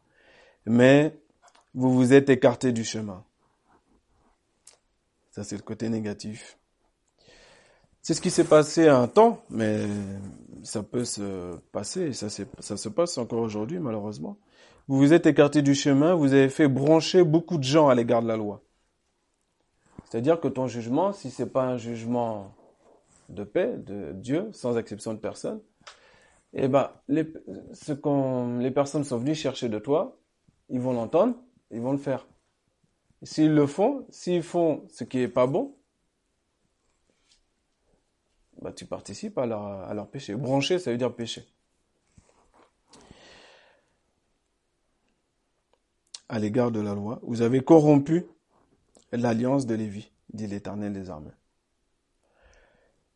Mais 0.67 1.19
vous 1.75 1.93
vous 1.93 2.13
êtes 2.13 2.29
écarté 2.29 2.73
du 2.73 2.85
chemin. 2.85 3.25
Ça, 5.31 5.43
c'est 5.43 5.57
le 5.57 5.63
côté 5.63 5.89
négatif. 5.89 6.59
C'est 8.03 8.15
ce 8.15 8.21
qui 8.21 8.31
s'est 8.31 8.45
passé 8.45 8.89
un 8.89 9.09
temps, 9.09 9.45
mais 9.51 9.87
ça 10.63 10.83
peut 10.83 11.05
se 11.05 11.57
passer, 11.73 12.13
ça 12.13 12.29
se 12.31 12.89
passe 12.89 13.19
encore 13.19 13.41
aujourd'hui, 13.41 13.79
malheureusement. 13.79 14.39
Vous 14.91 14.99
vous 14.99 15.13
êtes 15.13 15.27
écarté 15.27 15.63
du 15.63 15.77
chemin, 15.77 16.17
vous 16.17 16.33
avez 16.33 16.49
fait 16.49 16.67
brancher 16.67 17.23
beaucoup 17.23 17.59
de 17.59 17.63
gens 17.63 17.89
à 17.89 17.95
l'égard 17.95 18.23
de 18.23 18.27
la 18.27 18.37
loi. 18.37 18.61
C'est-à-dire 20.05 20.41
que 20.41 20.49
ton 20.49 20.67
jugement, 20.67 21.13
si 21.13 21.31
c'est 21.31 21.47
pas 21.47 21.63
un 21.63 21.77
jugement 21.77 22.53
de 23.29 23.45
paix, 23.45 23.77
de 23.77 24.11
Dieu, 24.15 24.49
sans 24.51 24.77
exception 24.77 25.15
de 25.15 25.21
personne, 25.21 25.61
eh 26.55 26.67
ben, 26.67 26.91
les, 27.07 27.25
ce 27.73 27.93
qu'on, 27.93 28.59
les 28.59 28.73
personnes 28.73 29.05
sont 29.05 29.19
venues 29.19 29.37
chercher 29.37 29.69
de 29.69 29.79
toi, 29.79 30.19
ils 30.69 30.81
vont 30.81 30.93
l'entendre, 30.93 31.37
ils 31.71 31.81
vont 31.81 31.93
le 31.93 31.99
faire. 31.99 32.27
S'ils 33.23 33.55
le 33.55 33.69
font, 33.69 34.09
s'ils 34.11 34.43
font 34.43 34.89
ce 34.89 35.05
qui 35.05 35.21
est 35.21 35.29
pas 35.29 35.47
bon, 35.47 35.77
bah, 38.61 38.73
tu 38.73 38.87
participes 38.87 39.39
à 39.39 39.47
leur, 39.47 39.63
à 39.63 39.95
leur 39.95 40.11
péché. 40.11 40.35
Brancher, 40.35 40.81
ça 40.81 40.91
veut 40.91 40.99
dire 40.99 41.15
péché. 41.15 41.47
À 46.33 46.39
l'égard 46.39 46.71
de 46.71 46.79
la 46.79 46.95
loi, 46.95 47.19
vous 47.25 47.43
avez 47.43 47.61
corrompu 47.61 48.25
l'alliance 49.11 49.67
de 49.67 49.75
Lévi, 49.75 50.13
dit 50.33 50.47
l'Éternel 50.47 50.93
des 50.93 51.11
armées. 51.11 51.33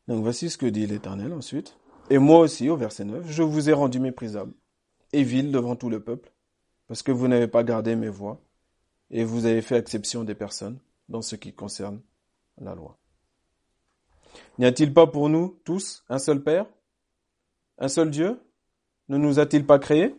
Donc 0.08 0.20
voici 0.20 0.50
ce 0.50 0.58
que 0.58 0.66
dit 0.66 0.84
l'Éternel 0.88 1.32
ensuite. 1.32 1.78
Et 2.10 2.18
moi 2.18 2.40
aussi, 2.40 2.68
au 2.68 2.76
verset 2.76 3.04
9, 3.04 3.30
je 3.30 3.44
vous 3.44 3.70
ai 3.70 3.72
rendu 3.72 4.00
méprisable 4.00 4.52
et 5.12 5.22
vil 5.22 5.52
devant 5.52 5.76
tout 5.76 5.90
le 5.90 6.02
peuple, 6.02 6.32
parce 6.88 7.04
que 7.04 7.12
vous 7.12 7.28
n'avez 7.28 7.46
pas 7.46 7.62
gardé 7.62 7.94
mes 7.94 8.08
voies 8.08 8.40
et 9.12 9.22
vous 9.22 9.46
avez 9.46 9.62
fait 9.62 9.78
exception 9.78 10.24
des 10.24 10.34
personnes 10.34 10.80
dans 11.08 11.22
ce 11.22 11.36
qui 11.36 11.52
concerne 11.54 12.02
la 12.58 12.74
loi. 12.74 12.98
N'y 14.58 14.66
a-t-il 14.66 14.92
pas 14.92 15.06
pour 15.06 15.28
nous 15.28 15.60
tous 15.62 16.04
un 16.08 16.18
seul 16.18 16.42
Père, 16.42 16.66
un 17.78 17.86
seul 17.86 18.10
Dieu? 18.10 18.40
Ne 19.08 19.18
nous 19.18 19.38
a-t-il 19.38 19.64
pas 19.64 19.78
créés? 19.78 20.16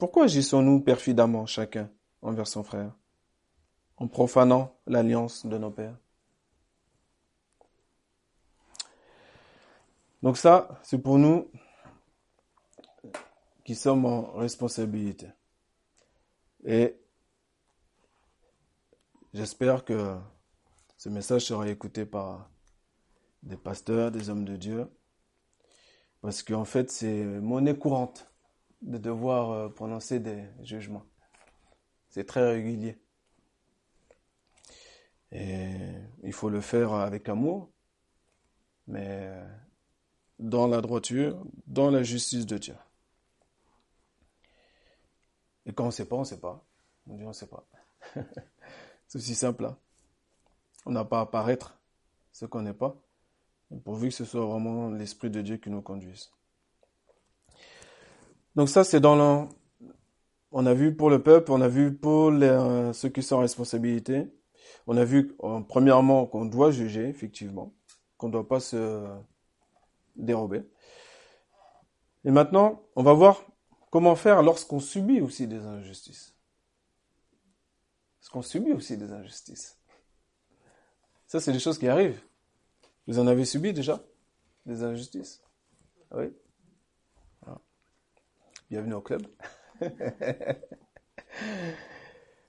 Pourquoi 0.00 0.24
agissons-nous 0.24 0.80
perfidemment 0.80 1.44
chacun 1.44 1.90
envers 2.22 2.48
son 2.48 2.64
frère, 2.64 2.96
en 3.98 4.08
profanant 4.08 4.74
l'alliance 4.86 5.44
de 5.44 5.58
nos 5.58 5.70
pères? 5.70 5.98
Donc 10.22 10.38
ça, 10.38 10.80
c'est 10.82 10.96
pour 10.96 11.18
nous 11.18 11.50
qui 13.62 13.74
sommes 13.74 14.06
en 14.06 14.32
responsabilité. 14.32 15.28
Et 16.64 16.98
j'espère 19.34 19.84
que 19.84 20.16
ce 20.96 21.10
message 21.10 21.44
sera 21.44 21.68
écouté 21.68 22.06
par 22.06 22.50
des 23.42 23.58
pasteurs, 23.58 24.10
des 24.10 24.30
hommes 24.30 24.46
de 24.46 24.56
Dieu, 24.56 24.90
parce 26.22 26.42
qu'en 26.42 26.64
fait, 26.64 26.90
c'est 26.90 27.22
monnaie 27.22 27.76
courante 27.76 28.29
de 28.82 28.98
devoir 28.98 29.50
euh, 29.50 29.68
prononcer 29.68 30.20
des 30.20 30.44
jugements. 30.62 31.04
C'est 32.08 32.24
très 32.24 32.46
régulier. 32.52 32.98
Et 35.32 35.70
il 36.24 36.32
faut 36.32 36.48
le 36.48 36.60
faire 36.60 36.92
avec 36.92 37.28
amour, 37.28 37.70
mais 38.88 39.30
dans 40.40 40.66
la 40.66 40.80
droiture, 40.80 41.40
dans 41.66 41.90
la 41.90 42.02
justice 42.02 42.46
de 42.46 42.58
Dieu. 42.58 42.74
Et 45.66 45.72
quand 45.72 45.84
on 45.84 45.86
ne 45.86 45.92
sait 45.92 46.06
pas, 46.06 46.16
on 46.16 46.20
ne 46.20 46.24
sait 46.24 46.40
pas. 46.40 46.64
On 47.06 47.16
dit 47.16 47.24
on 47.24 47.28
ne 47.28 47.32
sait 47.32 47.46
pas. 47.46 47.64
C'est 49.06 49.18
aussi 49.18 49.34
simple. 49.34 49.66
Hein. 49.66 49.78
On 50.86 50.90
n'a 50.90 51.04
pas 51.04 51.20
à 51.20 51.26
paraître 51.26 51.78
ce 52.32 52.46
qu'on 52.46 52.62
n'est 52.62 52.74
pas, 52.74 52.96
pourvu 53.84 54.08
que 54.08 54.14
ce 54.14 54.24
soit 54.24 54.44
vraiment 54.46 54.88
l'Esprit 54.90 55.30
de 55.30 55.42
Dieu 55.42 55.56
qui 55.58 55.70
nous 55.70 55.82
conduise. 55.82 56.30
Donc 58.56 58.68
ça, 58.68 58.84
c'est 58.84 59.00
dans 59.00 59.16
le... 59.16 59.48
On 60.52 60.66
a 60.66 60.74
vu 60.74 60.94
pour 60.94 61.10
le 61.10 61.22
peuple, 61.22 61.52
on 61.52 61.60
a 61.60 61.68
vu 61.68 61.94
pour 61.94 62.32
les, 62.32 62.90
ceux 62.92 63.08
qui 63.08 63.22
sont 63.22 63.36
en 63.36 63.40
responsabilité. 63.40 64.26
On 64.88 64.96
a 64.96 65.04
vu, 65.04 65.36
premièrement, 65.68 66.26
qu'on 66.26 66.44
doit 66.44 66.72
juger, 66.72 67.08
effectivement, 67.08 67.72
qu'on 68.16 68.26
ne 68.26 68.32
doit 68.32 68.48
pas 68.48 68.58
se 68.58 69.06
dérober. 70.16 70.62
Et 72.24 72.30
maintenant, 72.32 72.82
on 72.96 73.02
va 73.04 73.12
voir 73.12 73.44
comment 73.90 74.16
faire 74.16 74.42
lorsqu'on 74.42 74.80
subit 74.80 75.20
aussi 75.20 75.46
des 75.46 75.64
injustices. 75.66 76.34
Est-ce 78.20 78.30
qu'on 78.30 78.42
subit 78.42 78.72
aussi 78.72 78.96
des 78.96 79.12
injustices 79.12 79.78
Ça, 81.26 81.40
c'est 81.40 81.52
des 81.52 81.60
choses 81.60 81.78
qui 81.78 81.88
arrivent. 81.88 82.20
Vous 83.06 83.18
en 83.18 83.26
avez 83.26 83.44
subi 83.44 83.72
déjà 83.72 84.02
Des 84.66 84.82
injustices? 84.82 85.42
Oui? 86.12 86.26
ah. 86.26 86.39
Bienvenue 88.70 88.94
au 88.94 89.00
club. 89.00 89.26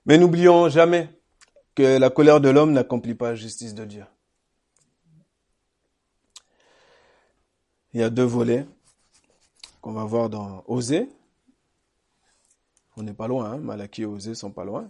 Mais 0.06 0.18
n'oublions 0.18 0.68
jamais 0.68 1.08
que 1.74 1.98
la 1.98 2.10
colère 2.10 2.40
de 2.40 2.48
l'homme 2.48 2.70
n'accomplit 2.70 3.16
pas 3.16 3.30
la 3.30 3.34
justice 3.34 3.74
de 3.74 3.84
Dieu. 3.84 4.04
Il 7.92 8.00
y 8.00 8.04
a 8.04 8.10
deux 8.10 8.22
volets 8.22 8.64
qu'on 9.80 9.92
va 9.92 10.04
voir 10.04 10.30
dans 10.30 10.62
Osée. 10.68 11.08
On 12.96 13.02
n'est 13.02 13.14
pas 13.14 13.26
loin, 13.26 13.60
hein 13.60 13.88
et 13.98 14.04
Osée 14.04 14.36
sont 14.36 14.52
pas 14.52 14.64
loin. 14.64 14.88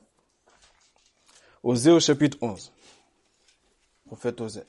Osée 1.63 1.93
au 1.93 2.01
chapitre 2.01 2.37
11. 2.43 2.71
Prophète 4.05 4.39
Osée. 4.43 4.65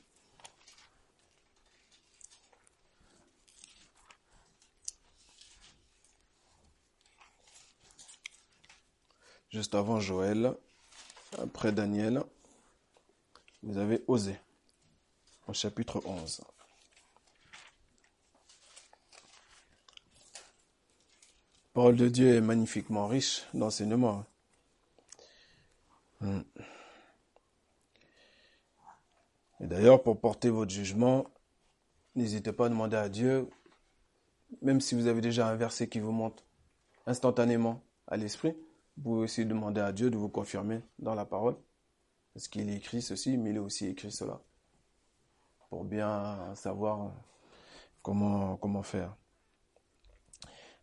Juste 9.54 9.76
avant 9.76 10.00
Joël, 10.00 10.52
après 11.38 11.70
Daniel, 11.70 12.24
vous 13.62 13.78
avez 13.78 14.02
Osée 14.08 14.36
au 15.46 15.52
chapitre 15.52 16.02
11. 16.04 16.40
parole 21.72 21.94
de 21.94 22.08
Dieu 22.08 22.34
est 22.34 22.40
magnifiquement 22.40 23.06
riche 23.06 23.44
d'enseignements. 23.54 24.24
Hmm. 26.20 26.40
Et 29.60 29.68
d'ailleurs, 29.68 30.02
pour 30.02 30.20
porter 30.20 30.50
votre 30.50 30.72
jugement, 30.72 31.30
n'hésitez 32.16 32.52
pas 32.52 32.66
à 32.66 32.70
demander 32.70 32.96
à 32.96 33.08
Dieu, 33.08 33.48
même 34.62 34.80
si 34.80 34.96
vous 34.96 35.06
avez 35.06 35.20
déjà 35.20 35.46
un 35.46 35.54
verset 35.54 35.88
qui 35.88 36.00
vous 36.00 36.10
monte 36.10 36.44
instantanément 37.06 37.84
à 38.08 38.16
l'esprit, 38.16 38.56
vous 38.96 39.02
pouvez 39.02 39.22
aussi 39.22 39.44
demander 39.46 39.80
à 39.80 39.92
Dieu 39.92 40.10
de 40.10 40.16
vous 40.16 40.28
confirmer 40.28 40.80
dans 40.98 41.14
la 41.14 41.24
parole, 41.24 41.56
parce 42.32 42.48
qu'il 42.48 42.70
écrit 42.70 43.02
ceci, 43.02 43.36
mais 43.36 43.50
il 43.50 43.56
est 43.56 43.60
aussi 43.60 43.86
écrit 43.86 44.12
cela, 44.12 44.40
pour 45.70 45.84
bien 45.84 46.54
savoir 46.54 47.12
comment, 48.02 48.56
comment 48.56 48.82
faire. 48.82 49.14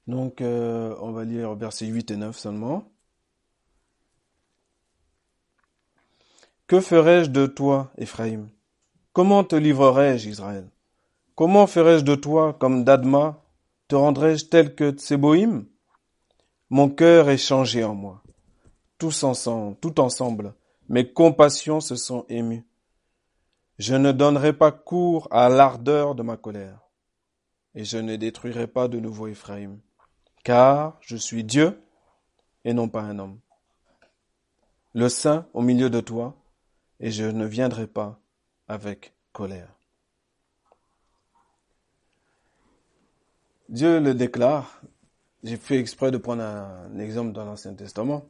Donc, 0.08 0.42
euh, 0.42 0.96
on 1.00 1.12
va 1.12 1.24
lire 1.24 1.56
versets 1.56 1.86
8 1.86 2.12
et 2.12 2.18
9 2.18 2.38
seulement. 2.38 2.92
Que 6.68 6.80
ferais-je 6.80 7.30
de 7.30 7.46
toi, 7.46 7.92
Ephraïm 7.98 8.50
Comment 9.14 9.44
te 9.44 9.56
livrerais-je, 9.56 10.30
Israël? 10.30 10.70
Comment 11.36 11.68
ferais-je 11.68 12.04
de 12.04 12.16
toi 12.16 12.54
comme 12.54 12.84
d'Adma? 12.84 13.44
Te 13.88 13.96
rendrais-je 13.96 14.46
tel 14.46 14.74
que 14.74 14.92
Tseboïm? 14.92 15.66
Mon 16.72 16.90
cœur 16.90 17.30
est 17.30 17.38
changé 17.38 17.84
en 17.84 17.94
moi. 17.94 18.24
Tous 18.98 19.24
ensemble, 19.24 19.78
tout 19.80 20.00
ensemble, 20.00 20.56
mes 20.90 21.14
compassions 21.14 21.82
se 21.82 21.96
sont 21.96 22.26
émues. 22.30 22.66
Je 23.78 23.94
ne 23.94 24.12
donnerai 24.12 24.54
pas 24.54 24.72
cours 24.72 25.28
à 25.30 25.50
l'ardeur 25.50 26.16
de 26.16 26.24
ma 26.24 26.38
colère, 26.38 26.80
et 27.76 27.84
je 27.84 28.00
ne 28.00 28.16
détruirai 28.16 28.66
pas 28.66 28.88
de 28.88 29.00
nouveau 29.00 29.28
Ephraïm 29.28 29.80
car 30.44 30.98
je 31.02 31.16
suis 31.16 31.44
Dieu 31.44 31.82
et 32.66 32.74
non 32.74 32.90
pas 32.90 33.02
un 33.02 33.20
homme. 33.20 33.40
Le 34.94 35.10
Saint 35.10 35.48
au 35.54 35.62
milieu 35.62 35.90
de 35.90 36.02
toi, 36.02 36.36
et 37.00 37.12
je 37.12 37.24
ne 37.24 37.46
viendrai 37.46 37.88
pas 37.88 38.20
avec 38.68 39.14
colère. 39.32 39.74
Dieu 43.70 44.00
le 44.00 44.14
déclare. 44.14 44.82
J'ai 45.44 45.58
fait 45.58 45.80
exprès 45.80 46.12
de 46.12 46.18
prendre 46.18 46.44
un 46.44 47.00
exemple 47.00 47.32
dans 47.32 47.46
l'Ancien 47.46 47.74
Testament 47.74 48.24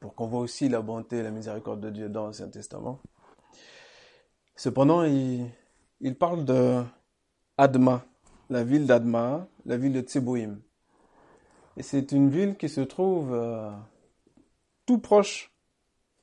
pour 0.00 0.16
qu'on 0.16 0.26
voit 0.26 0.40
aussi 0.40 0.68
la 0.68 0.82
bonté 0.82 1.18
et 1.18 1.22
la 1.22 1.30
miséricorde 1.30 1.80
de 1.80 1.90
Dieu 1.90 2.08
dans 2.08 2.26
l'Ancien 2.26 2.48
Testament. 2.48 2.98
Cependant, 4.56 5.04
il, 5.04 6.16
parle 6.18 6.44
de 6.44 6.82
Adma, 7.56 8.04
la 8.50 8.64
ville 8.64 8.84
d'Adma, 8.84 9.46
la 9.64 9.76
ville 9.76 9.92
de 9.92 10.00
Tseboïm. 10.00 10.60
Et 11.76 11.84
c'est 11.84 12.10
une 12.10 12.30
ville 12.30 12.56
qui 12.56 12.68
se 12.68 12.80
trouve 12.80 13.32
euh, 13.32 13.70
tout 14.84 14.98
proche, 14.98 15.52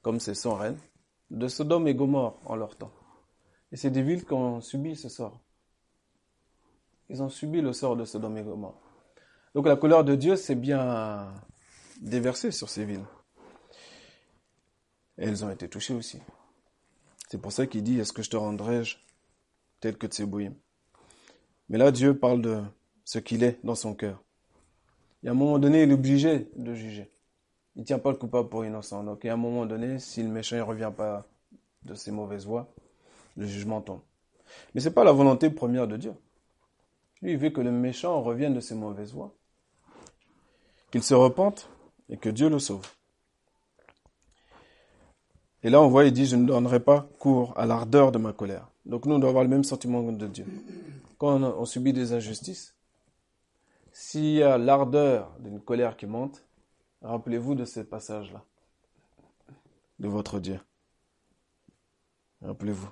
comme 0.02 0.20
c'est 0.20 0.36
son 0.36 0.56
reine, 0.56 0.78
de 1.32 1.48
Sodome 1.48 1.88
et 1.88 1.96
Gomorre 1.96 2.38
en 2.46 2.58
leur 2.58 2.76
temps. 2.76 2.92
Et 3.72 3.78
c'est 3.78 3.92
des 3.92 4.04
villes 4.04 4.26
qui 4.26 4.34
ont 4.34 4.60
subi 4.60 4.98
ce 4.98 5.08
sort. 5.08 5.40
Ils 7.08 7.24
ont 7.24 7.30
subi 7.30 7.62
le 7.62 7.72
sort 7.72 7.96
de 7.96 8.04
Sodome 8.04 8.38
et 8.38 8.44
Gomorre. 8.44 8.89
Donc 9.56 9.66
la 9.66 9.76
couleur 9.76 10.04
de 10.04 10.16
Dieu 10.16 10.36
s'est 10.36 10.56
bien 10.56 11.34
déversée 12.02 12.52
sur 12.52 12.70
ces 12.70 12.86
villes. 12.86 13.06
Et 15.18 15.26
elles 15.26 15.44
ont 15.44 15.50
été 15.50 15.68
touchées 15.68 15.94
aussi. 15.94 16.20
C'est 17.30 17.42
pour 17.42 17.52
ça 17.52 17.68
qu'il 17.68 17.84
dit, 17.84 18.00
est-ce 18.00 18.14
que 18.14 18.24
je 18.24 18.30
te 18.30 18.38
rendrai-je 18.38 18.98
tel 19.80 19.98
que 19.98 20.08
Tseboïm 20.08 20.56
Mais 21.68 21.78
là, 21.78 21.92
Dieu 21.92 22.18
parle 22.18 22.42
de 22.42 22.62
ce 23.06 23.20
qu'il 23.20 23.44
est 23.44 23.60
dans 23.64 23.76
son 23.76 23.94
cœur. 23.94 24.24
Et 25.24 25.28
à 25.28 25.32
un 25.32 25.36
moment 25.36 25.60
donné, 25.60 25.84
il 25.84 25.92
est 25.92 25.94
obligé 25.94 26.50
de 26.56 26.74
juger. 26.74 27.12
Il 27.76 27.82
ne 27.82 27.86
tient 27.86 28.00
pas 28.00 28.12
le 28.12 28.18
coupable 28.18 28.50
pour 28.50 28.66
innocent. 28.66 29.04
Donc, 29.04 29.26
à 29.26 29.34
un 29.34 29.38
moment 29.38 29.66
donné, 29.66 30.00
si 30.00 30.24
le 30.24 30.30
méchant 30.30 30.56
ne 30.56 30.62
revient 30.62 30.92
pas 30.96 31.28
de 31.84 31.94
ses 31.94 32.12
mauvaises 32.12 32.46
voies, 32.46 32.74
le 33.36 33.46
jugement 33.46 33.82
tombe. 33.82 34.02
Mais 34.74 34.82
ce 34.82 34.88
n'est 34.88 34.94
pas 34.94 35.04
la 35.04 35.12
volonté 35.12 35.50
première 35.50 35.88
de 35.88 35.98
Dieu. 35.98 36.14
Lui, 37.22 37.34
il 37.34 37.38
veut 37.38 37.50
que 37.50 37.62
le 37.62 37.72
méchant 37.72 38.22
revienne 38.22 38.54
de 38.54 38.60
ses 38.60 38.76
mauvaises 38.76 39.14
voies, 39.14 39.36
qu'il 40.92 41.04
se 41.04 41.14
repente 41.14 41.70
et 42.10 42.18
que 42.18 42.30
Dieu 42.30 42.50
le 42.50 42.60
sauve. 42.60 42.88
Et 45.64 45.70
là, 45.70 45.82
on 45.82 45.90
voit, 45.90 46.06
il 46.06 46.14
dit, 46.14 46.26
je 46.26 46.36
ne 46.36 46.46
donnerai 46.46 46.80
pas 46.80 47.08
cours 47.20 47.58
à 47.58 47.66
l'ardeur 47.66 48.12
de 48.12 48.18
ma 48.18 48.32
colère. 48.32 48.70
Donc 48.86 49.06
nous, 49.06 49.16
on 49.16 49.20
doit 49.20 49.30
avoir 49.30 49.44
le 49.44 49.50
même 49.50 49.64
sentiment 49.64 50.02
de 50.02 50.28
Dieu. 50.28 50.46
Quand 51.18 51.42
on 51.42 51.66
subit 51.66 51.92
des 51.92 52.14
injustices, 52.14 52.76
s'il 53.92 54.32
y 54.36 54.44
a 54.44 54.58
l'ardeur 54.58 55.36
d'une 55.40 55.60
colère 55.60 55.98
qui 55.98 56.06
monte, 56.06 56.46
rappelez-vous 57.02 57.56
de 57.56 57.66
ce 57.66 57.82
passage-là. 57.82 58.44
de 60.00 60.08
votre 60.08 60.40
Dieu. 60.40 60.60
Rappelez-vous. 62.42 62.90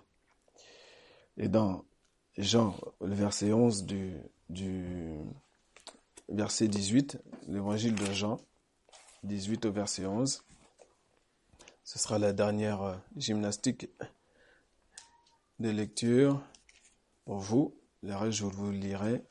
Et 1.38 1.48
dans 1.48 1.86
Jean, 2.38 2.76
le 3.00 3.16
verset 3.16 3.54
11 3.54 3.86
du, 3.86 4.18
du 4.50 5.16
verset 6.30 6.68
18, 6.68 7.20
l'évangile 7.48 7.96
de 7.96 8.12
Jean, 8.14 8.40
18 9.24 9.66
au 9.66 9.72
verset 9.72 10.06
11, 10.06 10.44
ce 11.84 12.00
sera 12.00 12.20
la 12.20 12.34
dernière 12.34 12.82
euh, 12.82 12.96
gymnastique 13.16 13.90
de 15.60 15.70
lecture 15.70 16.42
pour 17.26 17.40
vous. 17.40 17.76
Le 18.04 18.16
reste, 18.16 18.40
je 18.40 18.46
vous 18.46 18.72
le 18.72 18.78
lirai. 18.78 19.24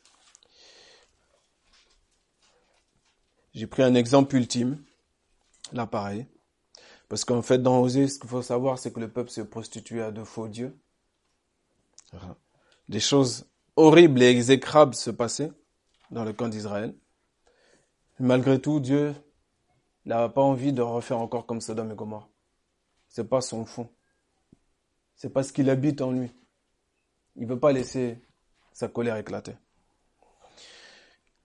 J'ai 3.55 3.67
pris 3.67 3.83
un 3.83 3.95
exemple 3.95 4.37
ultime, 4.37 4.83
là 5.73 5.87
pareil. 5.87 6.27
Parce 7.09 7.25
qu'en 7.25 7.43
fait, 7.43 7.59
dans 7.59 7.81
Osée, 7.81 8.09
ce 8.09 8.19
qu'il 8.19 8.29
faut 8.29 8.43
savoir, 8.43 8.79
c'est 8.79 8.93
que 8.93 9.01
le 9.01 9.11
peuple 9.11 9.31
se 9.31 9.41
prostituait 9.41 10.03
à 10.03 10.11
de 10.11 10.25
faux 10.25 10.49
dieux. 10.49 10.77
Des 12.89 13.01
choses 13.01 13.47
horribles 13.77 14.23
et 14.23 14.27
exécrables 14.27 14.95
se 14.95 15.11
passaient 15.11 15.53
dans 16.11 16.25
le 16.25 16.33
camp 16.33 16.49
d'Israël. 16.49 16.95
Malgré 18.19 18.61
tout, 18.61 18.81
Dieu 18.81 19.15
n'a 20.05 20.29
pas 20.29 20.43
envie 20.43 20.73
de 20.73 20.83
refaire 20.83 21.19
encore 21.19 21.47
comme 21.47 21.61
Sodome 21.61 21.93
et 21.93 21.95
Gomorre. 21.95 22.29
C'est 23.09 23.29
pas 23.29 23.41
son 23.41 23.65
fond. 23.65 23.89
C'est 25.15 25.31
parce 25.31 25.53
qu'il 25.53 25.71
habite 25.71 26.01
en 26.01 26.13
lui. 26.13 26.31
Il 27.37 27.47
veut 27.47 27.59
pas 27.59 27.73
laisser 27.73 28.19
sa 28.73 28.89
colère 28.89 29.17
éclater. 29.17 29.53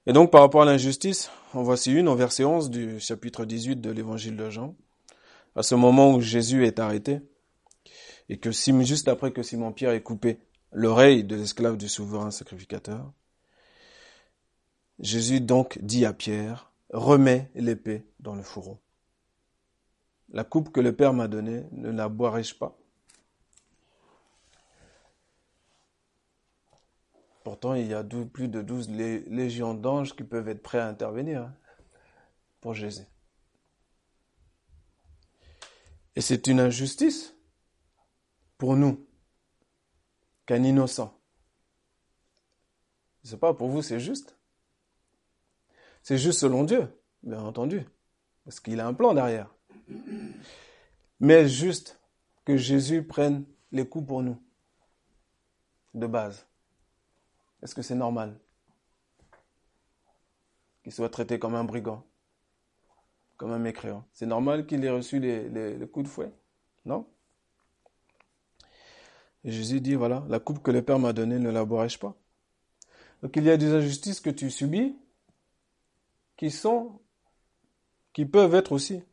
Et 0.05 0.13
donc, 0.13 0.31
par 0.31 0.41
rapport 0.41 0.63
à 0.63 0.65
l'injustice, 0.65 1.29
en 1.53 1.63
voici 1.63 1.91
une, 1.91 2.07
au 2.07 2.15
verset 2.15 2.43
11 2.43 2.69
du 2.69 2.99
chapitre 2.99 3.45
18 3.45 3.81
de 3.81 3.91
l'évangile 3.91 4.35
de 4.35 4.49
Jean. 4.49 4.75
À 5.55 5.63
ce 5.63 5.75
moment 5.75 6.13
où 6.13 6.21
Jésus 6.21 6.65
est 6.65 6.79
arrêté, 6.79 7.21
et 8.29 8.37
que 8.37 8.51
juste 8.51 9.09
après 9.09 9.31
que 9.31 9.43
Simon-Pierre 9.43 9.91
ait 9.91 10.01
coupé 10.01 10.39
l'oreille 10.71 11.25
de 11.25 11.35
l'esclave 11.35 11.75
du 11.75 11.89
souverain 11.89 12.31
sacrificateur, 12.31 13.11
Jésus 15.01 15.41
donc 15.41 15.79
dit 15.81 16.05
à 16.05 16.13
Pierre, 16.13 16.71
remets 16.93 17.49
l'épée 17.55 18.05
dans 18.19 18.35
le 18.35 18.43
fourreau. 18.43 18.79
La 20.29 20.43
coupe 20.43 20.71
que 20.71 20.79
le 20.79 20.95
Père 20.95 21.11
m'a 21.11 21.27
donnée, 21.27 21.65
ne 21.71 21.89
la 21.89 22.07
boirai-je 22.07 22.53
pas? 22.53 22.77
Pourtant, 27.43 27.73
il 27.73 27.87
y 27.87 27.95
a 27.95 28.03
plus 28.03 28.47
de 28.47 28.61
douze 28.61 28.89
légions 28.91 29.73
d'anges 29.73 30.15
qui 30.15 30.23
peuvent 30.23 30.47
être 30.47 30.61
prêts 30.61 30.77
à 30.77 30.87
intervenir 30.87 31.41
hein, 31.41 31.55
pour 32.61 32.75
Jésus. 32.75 33.07
Et 36.15 36.21
c'est 36.21 36.45
une 36.45 36.59
injustice 36.59 37.33
pour 38.59 38.75
nous 38.75 39.07
qu'un 40.45 40.63
innocent. 40.63 41.19
Je 43.23 43.31
sais 43.31 43.37
pas, 43.37 43.55
pour 43.55 43.69
vous, 43.69 43.81
c'est 43.81 43.99
juste. 43.99 44.37
C'est 46.03 46.17
juste 46.17 46.39
selon 46.39 46.63
Dieu, 46.63 46.87
bien 47.23 47.41
entendu, 47.41 47.85
parce 48.43 48.59
qu'il 48.59 48.79
a 48.79 48.87
un 48.87 48.93
plan 48.93 49.13
derrière. 49.13 49.53
Mais 51.19 51.47
juste 51.47 51.99
que 52.45 52.57
Jésus 52.57 53.03
prenne 53.03 53.45
les 53.71 53.87
coups 53.87 54.07
pour 54.07 54.23
nous, 54.23 54.41
de 55.93 56.07
base. 56.07 56.47
Est-ce 57.61 57.75
que 57.75 57.83
c'est 57.83 57.95
normal 57.95 58.39
qu'il 60.83 60.91
soit 60.91 61.09
traité 61.09 61.37
comme 61.37 61.53
un 61.53 61.63
brigand, 61.63 62.03
comme 63.37 63.51
un 63.51 63.59
mécréant? 63.59 64.03
C'est 64.13 64.25
normal 64.25 64.65
qu'il 64.65 64.83
ait 64.83 64.89
reçu 64.89 65.19
les, 65.19 65.87
coups 65.91 66.05
de 66.05 66.09
fouet? 66.09 66.33
Non 66.85 67.07
Jésus 69.43 69.81
dit, 69.81 69.95
voilà, 69.95 70.23
la 70.29 70.39
coupe 70.39 70.61
que 70.61 70.71
le 70.71 70.83
Père 70.83 70.99
m'a 70.99 71.13
donnée, 71.13 71.39
ne 71.39 71.49
la 71.49 71.65
boirai-je 71.65 71.97
pas? 71.97 72.15
Donc 73.21 73.35
il 73.35 73.43
y 73.43 73.51
a 73.51 73.57
des 73.57 73.73
injustices 73.73 74.19
que 74.19 74.29
tu 74.31 74.49
subis 74.49 74.95
qui 76.41 76.49
sont, 76.49 76.99
qui 78.13 78.25
peuvent 78.25 78.55
être 78.55 78.71
aussi 78.71 79.03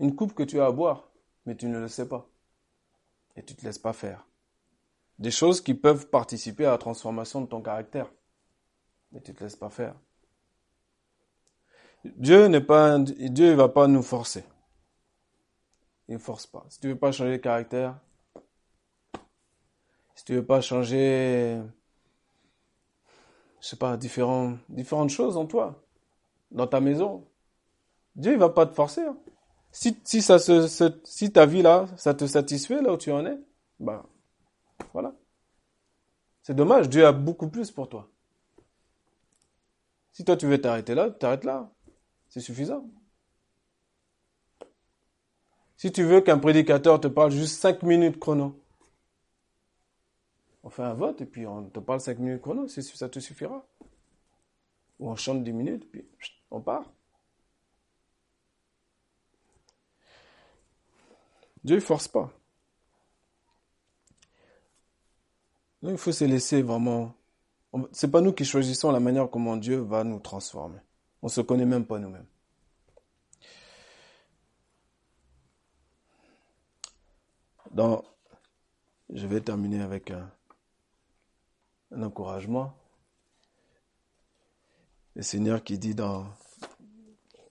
une 0.00 0.16
coupe 0.16 0.34
que 0.34 0.42
tu 0.42 0.60
as 0.60 0.66
à 0.66 0.72
boire, 0.72 1.08
mais 1.46 1.56
tu 1.56 1.66
ne 1.66 1.78
le 1.78 1.86
sais 1.86 2.08
pas. 2.08 2.28
Et 3.36 3.44
tu 3.44 3.52
ne 3.52 3.58
te 3.60 3.64
laisses 3.64 3.78
pas 3.78 3.92
faire. 3.92 4.26
Des 5.20 5.30
choses 5.30 5.60
qui 5.60 5.74
peuvent 5.74 6.08
participer 6.08 6.66
à 6.66 6.72
la 6.72 6.78
transformation 6.78 7.42
de 7.42 7.46
ton 7.46 7.62
caractère, 7.62 8.12
mais 9.12 9.20
tu 9.20 9.30
ne 9.30 9.36
te 9.36 9.44
laisses 9.44 9.54
pas 9.54 9.70
faire. 9.70 9.94
Dieu 12.04 12.48
n'est 12.48 12.60
pas, 12.60 12.98
Dieu 12.98 13.50
ne 13.50 13.54
va 13.54 13.68
pas 13.68 13.86
nous 13.86 14.02
forcer. 14.02 14.42
Il 16.08 16.14
ne 16.14 16.18
force 16.18 16.48
pas. 16.48 16.66
Si 16.70 16.80
tu 16.80 16.88
veux 16.88 16.98
pas 16.98 17.12
changer 17.12 17.36
de 17.36 17.36
caractère, 17.36 18.00
si 20.16 20.24
tu 20.24 20.34
veux 20.34 20.44
pas 20.44 20.60
changer, 20.60 21.62
je 23.60 23.68
sais 23.68 23.76
pas, 23.76 23.96
différentes 23.96 25.10
choses 25.10 25.36
en 25.36 25.46
toi, 25.46 25.81
dans 26.52 26.66
ta 26.66 26.80
maison, 26.80 27.26
Dieu 28.14 28.32
ne 28.32 28.38
va 28.38 28.50
pas 28.50 28.66
te 28.66 28.74
forcer. 28.74 29.02
Hein. 29.02 29.16
Si, 29.72 30.22
ça 30.22 30.38
se, 30.38 30.68
si 31.04 31.32
ta 31.32 31.46
vie 31.46 31.62
là, 31.62 31.86
ça 31.96 32.14
te 32.14 32.26
satisfait 32.26 32.82
là 32.82 32.92
où 32.92 32.96
tu 32.96 33.10
en 33.10 33.24
es, 33.24 33.38
ben 33.80 34.04
voilà. 34.92 35.14
C'est 36.42 36.54
dommage, 36.54 36.88
Dieu 36.88 37.06
a 37.06 37.12
beaucoup 37.12 37.48
plus 37.48 37.70
pour 37.70 37.88
toi. 37.88 38.10
Si 40.12 40.24
toi 40.24 40.36
tu 40.36 40.46
veux 40.46 40.60
t'arrêter 40.60 40.94
là, 40.94 41.10
t'arrêtes 41.10 41.44
là. 41.44 41.72
C'est 42.28 42.40
suffisant. 42.40 42.86
Si 45.76 45.90
tu 45.90 46.04
veux 46.04 46.20
qu'un 46.20 46.38
prédicateur 46.38 47.00
te 47.00 47.08
parle 47.08 47.30
juste 47.30 47.60
5 47.60 47.82
minutes 47.82 48.20
chrono, 48.20 48.60
on 50.62 50.70
fait 50.70 50.82
un 50.82 50.94
vote 50.94 51.20
et 51.22 51.26
puis 51.26 51.46
on 51.46 51.64
te 51.64 51.80
parle 51.80 52.00
5 52.00 52.18
minutes 52.18 52.42
chrono, 52.42 52.68
ça 52.68 53.08
te 53.08 53.18
suffira. 53.20 53.66
Ou 55.00 55.10
on 55.10 55.16
chante 55.16 55.42
10 55.42 55.52
minutes, 55.52 55.90
puis 55.90 56.06
on 56.52 56.60
part? 56.60 56.84
Dieu 61.64 61.76
ne 61.76 61.80
force 61.80 62.08
pas. 62.08 62.30
il 65.82 65.98
faut 65.98 66.12
se 66.12 66.24
laisser 66.24 66.62
vraiment. 66.62 67.14
C'est 67.92 68.10
pas 68.10 68.20
nous 68.20 68.32
qui 68.32 68.44
choisissons 68.44 68.92
la 68.92 69.00
manière 69.00 69.28
comment 69.30 69.56
Dieu 69.56 69.78
va 69.78 70.04
nous 70.04 70.20
transformer. 70.20 70.78
On 71.22 71.28
se 71.28 71.40
connaît 71.40 71.64
même 71.64 71.86
pas 71.86 71.98
nous-mêmes. 71.98 72.26
Dans, 77.70 78.04
je 79.12 79.26
vais 79.26 79.40
terminer 79.40 79.80
avec 79.80 80.10
un, 80.10 80.30
encouragement. 81.92 82.74
Le 85.14 85.22
Seigneur 85.22 85.62
qui 85.62 85.78
dit 85.78 85.94
dans, 85.94 86.26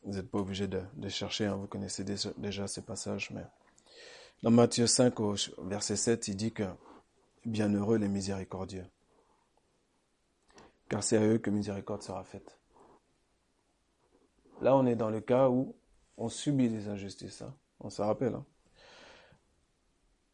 vous 0.04 0.14
n'êtes 0.14 0.30
pas 0.30 0.40
obligé 0.40 0.68
de, 0.68 0.82
chercher, 1.10 1.46
hein, 1.46 1.56
vous 1.56 1.68
connaissez 1.68 2.04
déjà, 2.04 2.68
ces 2.68 2.82
passages, 2.82 3.30
mais 3.32 3.46
dans 4.42 4.50
Matthieu 4.50 4.88
5 4.88 5.20
au 5.20 5.36
verset 5.60 5.96
7, 5.96 6.28
il 6.28 6.36
dit 6.36 6.52
que 6.52 6.64
bienheureux 7.46 7.98
les 7.98 8.08
miséricordieux, 8.08 8.86
car 10.90 11.04
c'est 11.04 11.18
à 11.18 11.26
eux 11.26 11.38
que 11.38 11.52
miséricorde 11.52 12.02
sera 12.02 12.24
faite. 12.24 12.58
Là, 14.62 14.76
on 14.76 14.86
est 14.86 14.96
dans 14.96 15.10
le 15.10 15.22
cas 15.22 15.50
où 15.50 15.76
on 16.18 16.30
subit 16.30 16.70
des 16.70 16.88
injustices. 16.88 17.42
Hein. 17.42 17.54
On 17.80 17.90
se 17.90 18.02
rappelle. 18.02 18.36
Hein. 18.36 18.46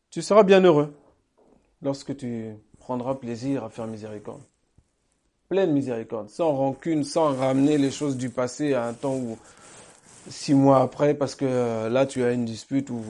Tu 0.09 0.21
seras 0.21 0.43
bienheureux 0.43 0.93
lorsque 1.81 2.15
tu 2.15 2.57
prendras 2.79 3.15
plaisir 3.15 3.63
à 3.63 3.69
faire 3.69 3.87
miséricorde. 3.87 4.43
Pleine 5.49 5.71
miséricorde, 5.71 6.29
sans 6.29 6.53
rancune, 6.53 7.03
sans 7.03 7.33
ramener 7.33 7.77
les 7.77 7.91
choses 7.91 8.17
du 8.17 8.29
passé 8.29 8.73
à 8.73 8.85
un 8.85 8.93
temps 8.93 9.15
où 9.15 9.37
six 10.29 10.53
mois 10.53 10.81
après, 10.81 11.13
parce 11.13 11.35
que 11.35 11.45
euh, 11.45 11.89
là 11.89 12.05
tu 12.05 12.23
as 12.23 12.33
une 12.33 12.43
dispute 12.43 12.89
ou 12.89 13.01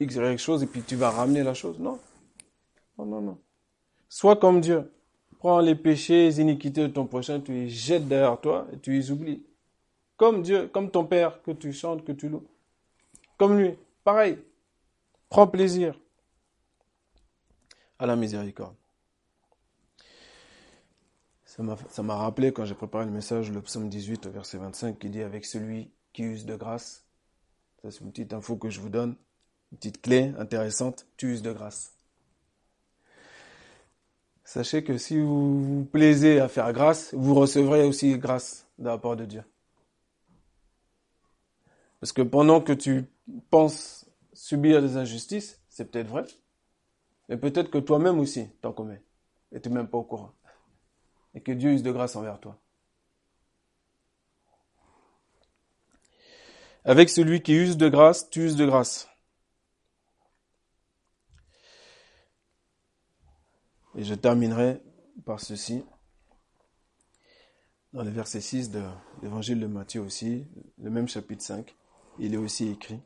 X, 0.00 0.14
quelque 0.14 0.38
chose 0.38 0.62
et 0.62 0.66
puis 0.66 0.82
tu 0.82 0.96
vas 0.96 1.10
ramener 1.10 1.42
la 1.42 1.52
chose. 1.52 1.78
Non. 1.78 1.98
Non, 2.96 3.04
non, 3.04 3.20
non. 3.20 3.38
Sois 4.08 4.36
comme 4.36 4.60
Dieu. 4.60 4.90
Prends 5.38 5.60
les 5.60 5.74
péchés, 5.74 6.24
les 6.24 6.40
iniquités 6.40 6.82
de 6.82 6.88
ton 6.88 7.06
prochain, 7.06 7.40
tu 7.40 7.52
les 7.52 7.68
jettes 7.68 8.08
derrière 8.08 8.40
toi 8.40 8.66
et 8.72 8.78
tu 8.78 8.92
les 8.92 9.10
oublies. 9.10 9.44
Comme 10.16 10.42
Dieu, 10.42 10.68
comme 10.68 10.90
ton 10.90 11.04
Père 11.04 11.42
que 11.42 11.52
tu 11.52 11.72
chantes, 11.72 12.04
que 12.04 12.12
tu 12.12 12.28
loues. 12.28 12.46
Comme 13.36 13.56
lui. 13.56 13.74
Pareil. 14.02 14.38
Prends 15.28 15.46
plaisir 15.46 15.98
à 17.98 18.06
la 18.06 18.16
miséricorde. 18.16 18.74
Ça 21.88 22.04
m'a 22.04 22.14
rappelé 22.14 22.52
quand 22.52 22.64
j'ai 22.64 22.76
préparé 22.76 23.04
le 23.04 23.10
message, 23.10 23.50
le 23.50 23.60
psaume 23.60 23.88
18 23.88 24.26
au 24.26 24.30
verset 24.30 24.58
25 24.58 24.96
qui 24.96 25.10
dit 25.10 25.22
avec 25.22 25.44
celui 25.44 25.90
qui 26.12 26.22
use 26.22 26.46
de 26.46 26.54
grâce. 26.54 27.04
Ça 27.82 27.90
c'est 27.90 28.00
une 28.00 28.12
petite 28.12 28.32
info 28.32 28.56
que 28.56 28.70
je 28.70 28.80
vous 28.80 28.90
donne. 28.90 29.16
Une 29.72 29.78
petite 29.78 30.00
clé 30.00 30.32
intéressante, 30.38 31.06
tu 31.16 31.32
uses 31.32 31.42
de 31.42 31.52
grâce. 31.52 31.94
Sachez 34.44 34.84
que 34.84 34.96
si 34.98 35.18
vous 35.18 35.62
vous 35.62 35.84
plaisez 35.84 36.38
à 36.38 36.48
faire 36.48 36.72
grâce, 36.72 37.12
vous 37.12 37.34
recevrez 37.34 37.84
aussi 37.84 38.16
grâce 38.18 38.66
de 38.78 38.86
la 38.86 38.96
part 38.96 39.16
de 39.16 39.24
Dieu. 39.24 39.42
Parce 42.00 42.12
que 42.12 42.22
pendant 42.22 42.60
que 42.60 42.72
tu 42.72 43.04
penses 43.50 44.08
subir 44.32 44.80
des 44.80 44.96
injustices, 44.96 45.60
c'est 45.68 45.90
peut-être 45.90 46.08
vrai. 46.08 46.24
Mais 47.28 47.36
peut-être 47.36 47.70
que 47.70 47.78
toi-même 47.78 48.20
aussi 48.20 48.48
t'en 48.62 48.72
commets. 48.72 49.02
Et 49.50 49.60
tu 49.60 49.68
n'es 49.68 49.74
même 49.74 49.88
pas 49.88 49.98
au 49.98 50.04
courant. 50.04 50.32
Et 51.38 51.40
que 51.40 51.52
Dieu 51.52 51.70
use 51.70 51.84
de 51.84 51.92
grâce 51.92 52.16
envers 52.16 52.40
toi. 52.40 52.58
Avec 56.82 57.08
celui 57.08 57.42
qui 57.42 57.54
use 57.54 57.76
de 57.76 57.88
grâce, 57.88 58.28
tu 58.28 58.44
uses 58.44 58.56
de 58.56 58.66
grâce. 58.66 59.08
Et 63.94 64.02
je 64.02 64.14
terminerai 64.14 64.82
par 65.24 65.38
ceci. 65.38 65.84
Dans 67.92 68.02
le 68.02 68.10
verset 68.10 68.40
6 68.40 68.72
de 68.72 68.82
l'évangile 69.22 69.60
de 69.60 69.68
Matthieu 69.68 70.00
aussi, 70.00 70.44
le 70.78 70.90
même 70.90 71.06
chapitre 71.06 71.44
5, 71.44 71.72
il 72.18 72.34
est 72.34 72.38
aussi 72.38 72.66
écrit. 72.66 73.00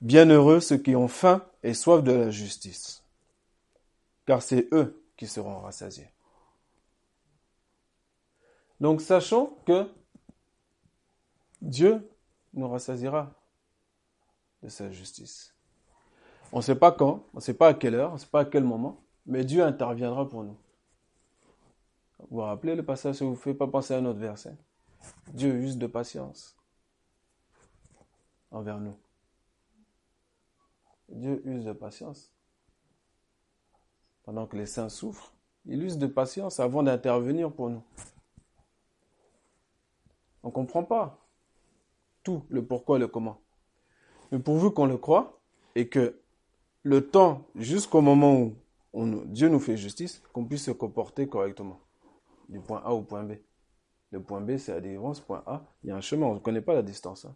Bienheureux 0.00 0.60
ceux 0.60 0.78
qui 0.78 0.96
ont 0.96 1.08
faim 1.08 1.46
et 1.62 1.74
soif 1.74 2.02
de 2.02 2.12
la 2.12 2.30
justice, 2.30 3.04
car 4.24 4.40
c'est 4.40 4.66
eux 4.72 5.04
qui 5.18 5.26
seront 5.26 5.58
rassasiés. 5.58 6.10
Donc 8.80 9.02
sachons 9.02 9.58
que 9.66 9.90
Dieu 11.60 12.08
nous 12.54 12.68
rassasiera 12.68 13.34
de 14.62 14.68
sa 14.68 14.90
justice. 14.90 15.54
On 16.52 16.58
ne 16.58 16.62
sait 16.62 16.76
pas 16.76 16.92
quand, 16.92 17.26
on 17.34 17.38
ne 17.38 17.40
sait 17.40 17.54
pas 17.54 17.68
à 17.68 17.74
quelle 17.74 17.96
heure, 17.96 18.10
on 18.10 18.14
ne 18.14 18.18
sait 18.18 18.28
pas 18.28 18.40
à 18.40 18.44
quel 18.44 18.64
moment, 18.64 19.02
mais 19.26 19.44
Dieu 19.44 19.62
interviendra 19.62 20.28
pour 20.28 20.44
nous. 20.44 20.56
Vous 22.20 22.26
vous 22.30 22.40
rappelez 22.40 22.76
le 22.76 22.84
passage, 22.84 23.16
ça 23.16 23.24
vous 23.24 23.34
fait 23.34 23.54
pas 23.54 23.66
penser 23.66 23.94
à 23.94 23.98
un 23.98 24.06
autre 24.06 24.20
verset? 24.20 24.56
Dieu 25.32 25.52
use 25.52 25.76
de 25.78 25.86
patience 25.86 26.56
envers 28.50 28.78
nous. 28.78 28.96
Dieu 31.08 31.42
use 31.44 31.64
de 31.64 31.72
patience. 31.72 32.32
Pendant 34.28 34.46
que 34.46 34.58
les 34.58 34.66
saints 34.66 34.90
souffrent, 34.90 35.32
il 35.64 35.82
use 35.82 35.96
de 35.96 36.06
patience 36.06 36.60
avant 36.60 36.82
d'intervenir 36.82 37.50
pour 37.50 37.70
nous. 37.70 37.82
On 40.42 40.48
ne 40.48 40.52
comprend 40.52 40.84
pas 40.84 41.26
tout 42.22 42.44
le 42.50 42.62
pourquoi 42.62 42.98
le 42.98 43.08
comment. 43.08 43.40
Mais 44.30 44.38
pourvu 44.38 44.70
qu'on 44.70 44.84
le 44.84 44.98
croit 44.98 45.40
et 45.76 45.88
que 45.88 46.20
le 46.82 47.08
temps, 47.08 47.46
jusqu'au 47.54 48.02
moment 48.02 48.50
où 48.92 49.24
Dieu 49.24 49.48
nous 49.48 49.60
fait 49.60 49.78
justice, 49.78 50.22
qu'on 50.34 50.44
puisse 50.44 50.64
se 50.66 50.72
comporter 50.72 51.26
correctement. 51.26 51.80
Du 52.50 52.60
point 52.60 52.82
A 52.84 52.92
au 52.92 53.00
point 53.00 53.24
B. 53.24 53.36
Le 54.10 54.22
point 54.22 54.42
B, 54.42 54.58
c'est 54.58 54.74
la 54.74 54.82
délivrance. 54.82 55.20
Point 55.20 55.42
A, 55.46 55.64
il 55.82 55.88
y 55.88 55.90
a 55.90 55.96
un 55.96 56.02
chemin. 56.02 56.26
On 56.26 56.34
ne 56.34 56.40
connaît 56.40 56.60
pas 56.60 56.74
la 56.74 56.82
distance. 56.82 57.24
Hein. 57.24 57.34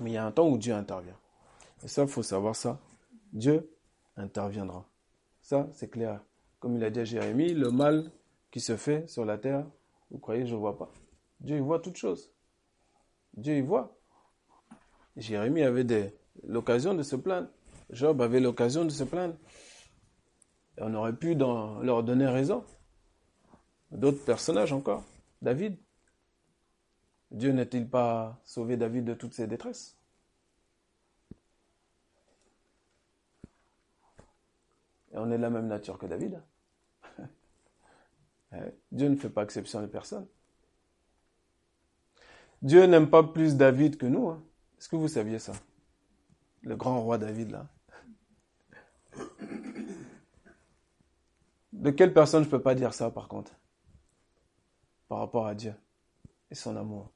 Mais 0.00 0.10
il 0.10 0.14
y 0.14 0.16
a 0.16 0.24
un 0.24 0.30
temps 0.30 0.48
où 0.48 0.56
Dieu 0.58 0.74
intervient. 0.74 1.18
Et 1.82 1.88
ça, 1.88 2.02
il 2.02 2.08
faut 2.08 2.22
savoir 2.22 2.54
ça. 2.54 2.78
Dieu 3.32 3.76
interviendra. 4.16 4.86
Ça, 5.50 5.68
c'est 5.72 5.90
clair. 5.90 6.22
Comme 6.60 6.76
il 6.76 6.84
a 6.84 6.90
dit 6.90 7.00
à 7.00 7.04
Jérémie, 7.04 7.54
le 7.54 7.72
mal 7.72 8.12
qui 8.52 8.60
se 8.60 8.76
fait 8.76 9.08
sur 9.08 9.24
la 9.24 9.36
terre, 9.36 9.66
vous 10.12 10.20
croyez, 10.20 10.46
je 10.46 10.54
ne 10.54 10.60
vois 10.60 10.78
pas. 10.78 10.92
Dieu, 11.40 11.56
il 11.56 11.62
voit 11.62 11.80
toutes 11.80 11.96
choses. 11.96 12.32
Dieu, 13.34 13.56
il 13.56 13.64
voit. 13.64 13.98
Jérémie 15.16 15.62
avait 15.62 16.14
l'occasion 16.44 16.94
de 16.94 17.02
se 17.02 17.16
plaindre. 17.16 17.48
Job 17.90 18.22
avait 18.22 18.38
l'occasion 18.38 18.84
de 18.84 18.90
se 18.90 19.02
plaindre. 19.02 19.34
Et 20.78 20.82
on 20.82 20.94
aurait 20.94 21.16
pu 21.16 21.34
leur 21.34 22.04
donner 22.04 22.28
raison. 22.28 22.64
D'autres 23.90 24.24
personnages 24.24 24.72
encore. 24.72 25.02
David. 25.42 25.76
Dieu 27.32 27.50
n'a-t-il 27.50 27.90
pas 27.90 28.40
sauvé 28.44 28.76
David 28.76 29.04
de 29.04 29.14
toutes 29.14 29.34
ses 29.34 29.48
détresses? 29.48 29.99
Et 35.12 35.18
on 35.18 35.30
est 35.30 35.36
de 35.36 35.42
la 35.42 35.50
même 35.50 35.66
nature 35.66 35.98
que 35.98 36.06
David. 36.06 36.40
Eh, 38.52 38.74
Dieu 38.90 39.08
ne 39.08 39.14
fait 39.14 39.30
pas 39.30 39.44
exception 39.44 39.80
de 39.80 39.86
personne. 39.86 40.26
Dieu 42.62 42.84
n'aime 42.86 43.08
pas 43.08 43.22
plus 43.22 43.56
David 43.56 43.96
que 43.96 44.06
nous. 44.06 44.28
Hein. 44.28 44.42
Est-ce 44.76 44.88
que 44.88 44.96
vous 44.96 45.06
saviez 45.06 45.38
ça? 45.38 45.52
Le 46.62 46.74
grand 46.74 47.00
roi 47.00 47.16
David, 47.16 47.52
là. 47.52 47.68
De 51.72 51.92
quelle 51.92 52.12
personne 52.12 52.42
je 52.42 52.48
ne 52.48 52.50
peux 52.50 52.60
pas 52.60 52.74
dire 52.74 52.92
ça, 52.92 53.12
par 53.12 53.28
contre? 53.28 53.52
Par 55.06 55.18
rapport 55.18 55.46
à 55.46 55.54
Dieu 55.54 55.74
et 56.50 56.56
son 56.56 56.76
amour. 56.76 57.12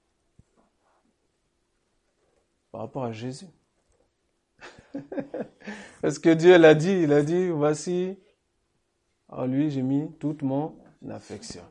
Par 2.71 2.83
rapport 2.83 3.03
à 3.03 3.11
Jésus. 3.13 3.49
Parce 6.03 6.19
que 6.19 6.31
Dieu 6.31 6.57
l'a 6.59 6.75
dit, 6.75 7.03
il 7.03 7.13
a 7.13 7.23
dit, 7.23 7.49
voici, 7.49 8.19
en 9.29 9.47
lui 9.47 9.71
j'ai 9.71 9.83
mis 9.83 10.11
toute 10.19 10.43
mon 10.43 10.77
affection. 11.11 11.63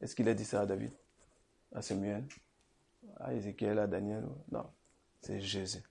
Est-ce 0.00 0.14
qu'il 0.14 0.28
a 0.28 0.34
dit 0.34 0.44
ça 0.44 0.60
à 0.60 0.66
David 0.66 0.92
À 1.74 1.82
Samuel 1.82 2.24
À 3.18 3.34
Ézéchiel 3.34 3.78
À 3.78 3.86
Daniel 3.86 4.24
Non, 4.50 4.64
c'est 5.20 5.40
Jésus. 5.40 5.82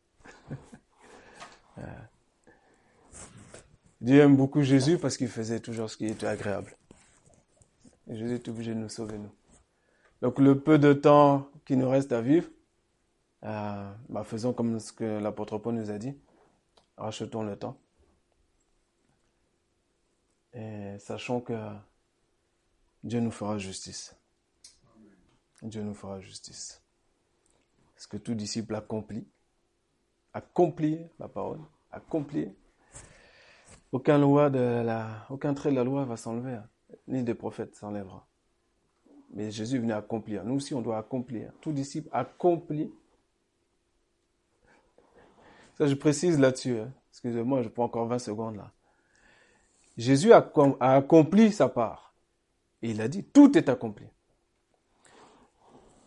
Dieu 4.01 4.21
aime 4.21 4.35
beaucoup 4.37 4.61
Jésus 4.61 4.97
parce 4.97 5.17
qu'il 5.17 5.27
faisait 5.27 5.59
toujours 5.59 5.89
ce 5.89 5.97
qui 5.97 6.05
était 6.05 6.27
agréable. 6.27 6.77
Jésus 8.07 8.35
est 8.35 8.47
obligé 8.47 8.73
de 8.73 8.79
nous 8.79 8.89
sauver, 8.89 9.17
nous. 9.17 9.31
Donc 10.21 10.39
le 10.39 10.59
peu 10.59 10.79
de 10.79 10.93
temps 10.93 11.49
qui 11.65 11.75
nous 11.75 11.89
reste 11.89 12.11
à 12.11 12.21
vivre, 12.21 12.47
euh, 13.43 13.93
bah, 14.09 14.23
faisons 14.23 14.53
comme 14.53 14.79
ce 14.79 14.91
que 14.91 15.19
l'apôtre 15.19 15.57
Paul 15.57 15.75
nous 15.75 15.91
a 15.91 15.97
dit. 15.97 16.17
Rachetons 16.97 17.43
le 17.43 17.57
temps. 17.57 17.77
Et 20.53 20.97
sachons 20.99 21.41
que 21.41 21.53
Dieu 23.03 23.19
nous 23.19 23.31
fera 23.31 23.57
justice. 23.57 24.15
Dieu 25.61 25.83
nous 25.83 25.93
fera 25.93 26.19
justice. 26.19 26.81
Parce 27.93 28.07
que 28.07 28.17
tout 28.17 28.35
disciple 28.35 28.75
accomplit, 28.75 29.27
accomplit 30.33 30.99
la 31.19 31.27
parole, 31.27 31.59
accomplit. 31.91 32.53
Aucun, 33.91 34.17
loi 34.17 34.49
de 34.49 34.81
la, 34.83 35.25
aucun 35.29 35.53
trait 35.53 35.71
de 35.71 35.75
la 35.75 35.83
loi 35.83 36.05
va 36.05 36.17
s'enlever, 36.17 36.55
hein. 36.55 36.67
ni 37.07 37.23
des 37.23 37.33
prophètes 37.33 37.75
s'enlèvera. 37.75 38.27
Mais 39.33 39.49
Jésus 39.49 39.79
venait 39.79 39.93
accomplir. 39.93 40.43
Nous 40.43 40.55
aussi, 40.55 40.73
on 40.73 40.81
doit 40.81 40.97
accomplir. 40.97 41.51
Tout 41.61 41.71
disciple 41.71 42.09
accomplit 42.11 42.91
ça, 45.77 45.85
je 45.85 45.95
précise 45.95 46.39
là-dessus. 46.39 46.79
Hein. 46.79 46.91
Excusez-moi, 47.11 47.61
je 47.61 47.69
prends 47.69 47.85
encore 47.85 48.07
20 48.07 48.19
secondes 48.19 48.55
là. 48.55 48.71
Jésus 49.97 50.31
a, 50.31 50.51
accompli 50.79 51.51
sa 51.51 51.69
part. 51.69 52.13
Et 52.81 52.91
il 52.91 53.01
a 53.01 53.07
dit, 53.07 53.23
tout 53.23 53.57
est 53.57 53.69
accompli. 53.69 54.05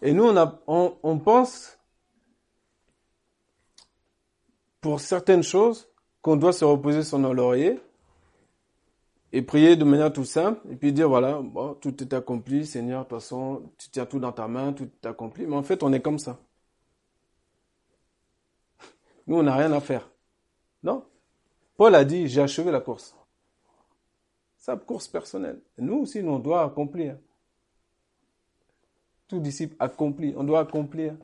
Et 0.03 0.12
nous, 0.12 0.33
on, 0.66 1.18
pense, 1.18 1.79
pour 4.81 5.01
certaines 5.01 5.43
choses, 5.43 5.89
qu'on 6.23 6.37
doit 6.37 6.53
se 6.53 6.64
reposer 6.64 7.03
sur 7.03 7.18
nos 7.18 7.33
lauriers 7.33 7.81
et 9.33 9.43
prier 9.43 9.77
de 9.77 9.85
manière 9.85 10.12
tout 10.12 10.25
simple 10.25 10.61
et 10.71 10.77
puis 10.77 10.93
dire 10.93 11.09
voilà, 11.09 11.41
bon, 11.41 11.75
tout 11.75 12.03
est 12.03 12.12
accompli, 12.12 12.66
Seigneur, 12.66 13.05
de 13.05 13.09
toute 13.09 13.18
façon, 13.18 13.71
tu 13.79 13.89
tiens 13.91 14.07
tout 14.07 14.18
dans 14.18 14.33
ta 14.33 14.47
main, 14.49 14.73
tout 14.73 14.89
est 15.03 15.07
accompli. 15.07 15.47
Mais 15.47 15.57
en 15.57 15.62
fait, 15.62 15.83
on 15.83 15.93
est 15.93 16.01
comme 16.01 16.18
ça. 16.18 16.39
Nous, 19.31 19.37
on 19.37 19.45
n'a 19.45 19.55
rien 19.55 19.70
à 19.70 19.81
faire. 19.81 20.11
Non? 20.83 21.07
Paul 21.76 21.95
a 21.95 22.05
dit, 22.05 22.26
j'ai 22.26 22.41
achevé 22.41 22.72
la 22.72 22.81
course. 22.81 23.14
Sa 24.57 24.76
course 24.76 25.07
personnelle. 25.07 25.61
nous 25.78 25.99
aussi, 25.99 26.20
nous, 26.20 26.33
on 26.33 26.41
doit 26.41 26.64
accomplir. 26.64 27.16
Tout 29.28 29.39
disciple 29.39 29.76
accompli. 29.78 30.35
On 30.37 30.43
doit 30.43 30.59
accomplir. 30.59 31.14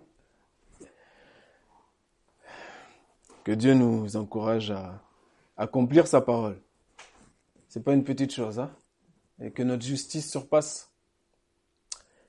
Que 3.42 3.50
Dieu 3.50 3.74
nous 3.74 4.16
encourage 4.16 4.70
à 4.70 5.02
accomplir 5.57 6.07
sa 6.07 6.20
parole. 6.20 6.61
C'est 7.66 7.82
pas 7.82 7.92
une 7.92 8.04
petite 8.04 8.32
chose, 8.32 8.61
hein? 8.61 8.70
Et 9.40 9.50
que 9.50 9.64
notre 9.64 9.84
justice 9.84 10.30
surpasse 10.30 10.92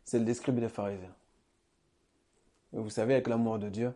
celle 0.04 0.26
des 0.26 0.34
scribes 0.34 0.58
et 0.58 0.62
des 0.62 0.70
pharisiens. 0.70 1.16
Vous 2.72 2.90
savez, 2.90 3.14
avec 3.14 3.28
l'amour 3.28 3.60
de 3.60 3.70
Dieu, 3.70 3.94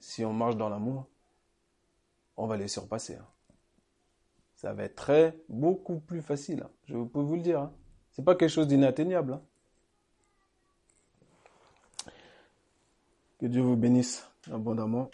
si 0.00 0.24
on 0.24 0.32
marche 0.32 0.56
dans 0.56 0.68
l'amour, 0.68 1.06
on 2.36 2.46
va 2.46 2.56
les 2.56 2.68
surpasser. 2.68 3.16
Hein. 3.16 3.26
Ça 4.54 4.72
va 4.72 4.84
être 4.84 4.96
très, 4.96 5.38
beaucoup 5.48 6.00
plus 6.00 6.22
facile. 6.22 6.62
Hein. 6.64 6.70
Je 6.84 6.96
peux 7.04 7.20
vous 7.20 7.36
le 7.36 7.42
dire. 7.42 7.60
Hein. 7.60 7.72
C'est 8.12 8.24
pas 8.24 8.34
quelque 8.34 8.50
chose 8.50 8.66
d'inatteignable. 8.66 9.34
Hein. 9.34 9.42
Que 13.38 13.46
Dieu 13.46 13.62
vous 13.62 13.76
bénisse 13.76 14.26
abondamment. 14.50 15.10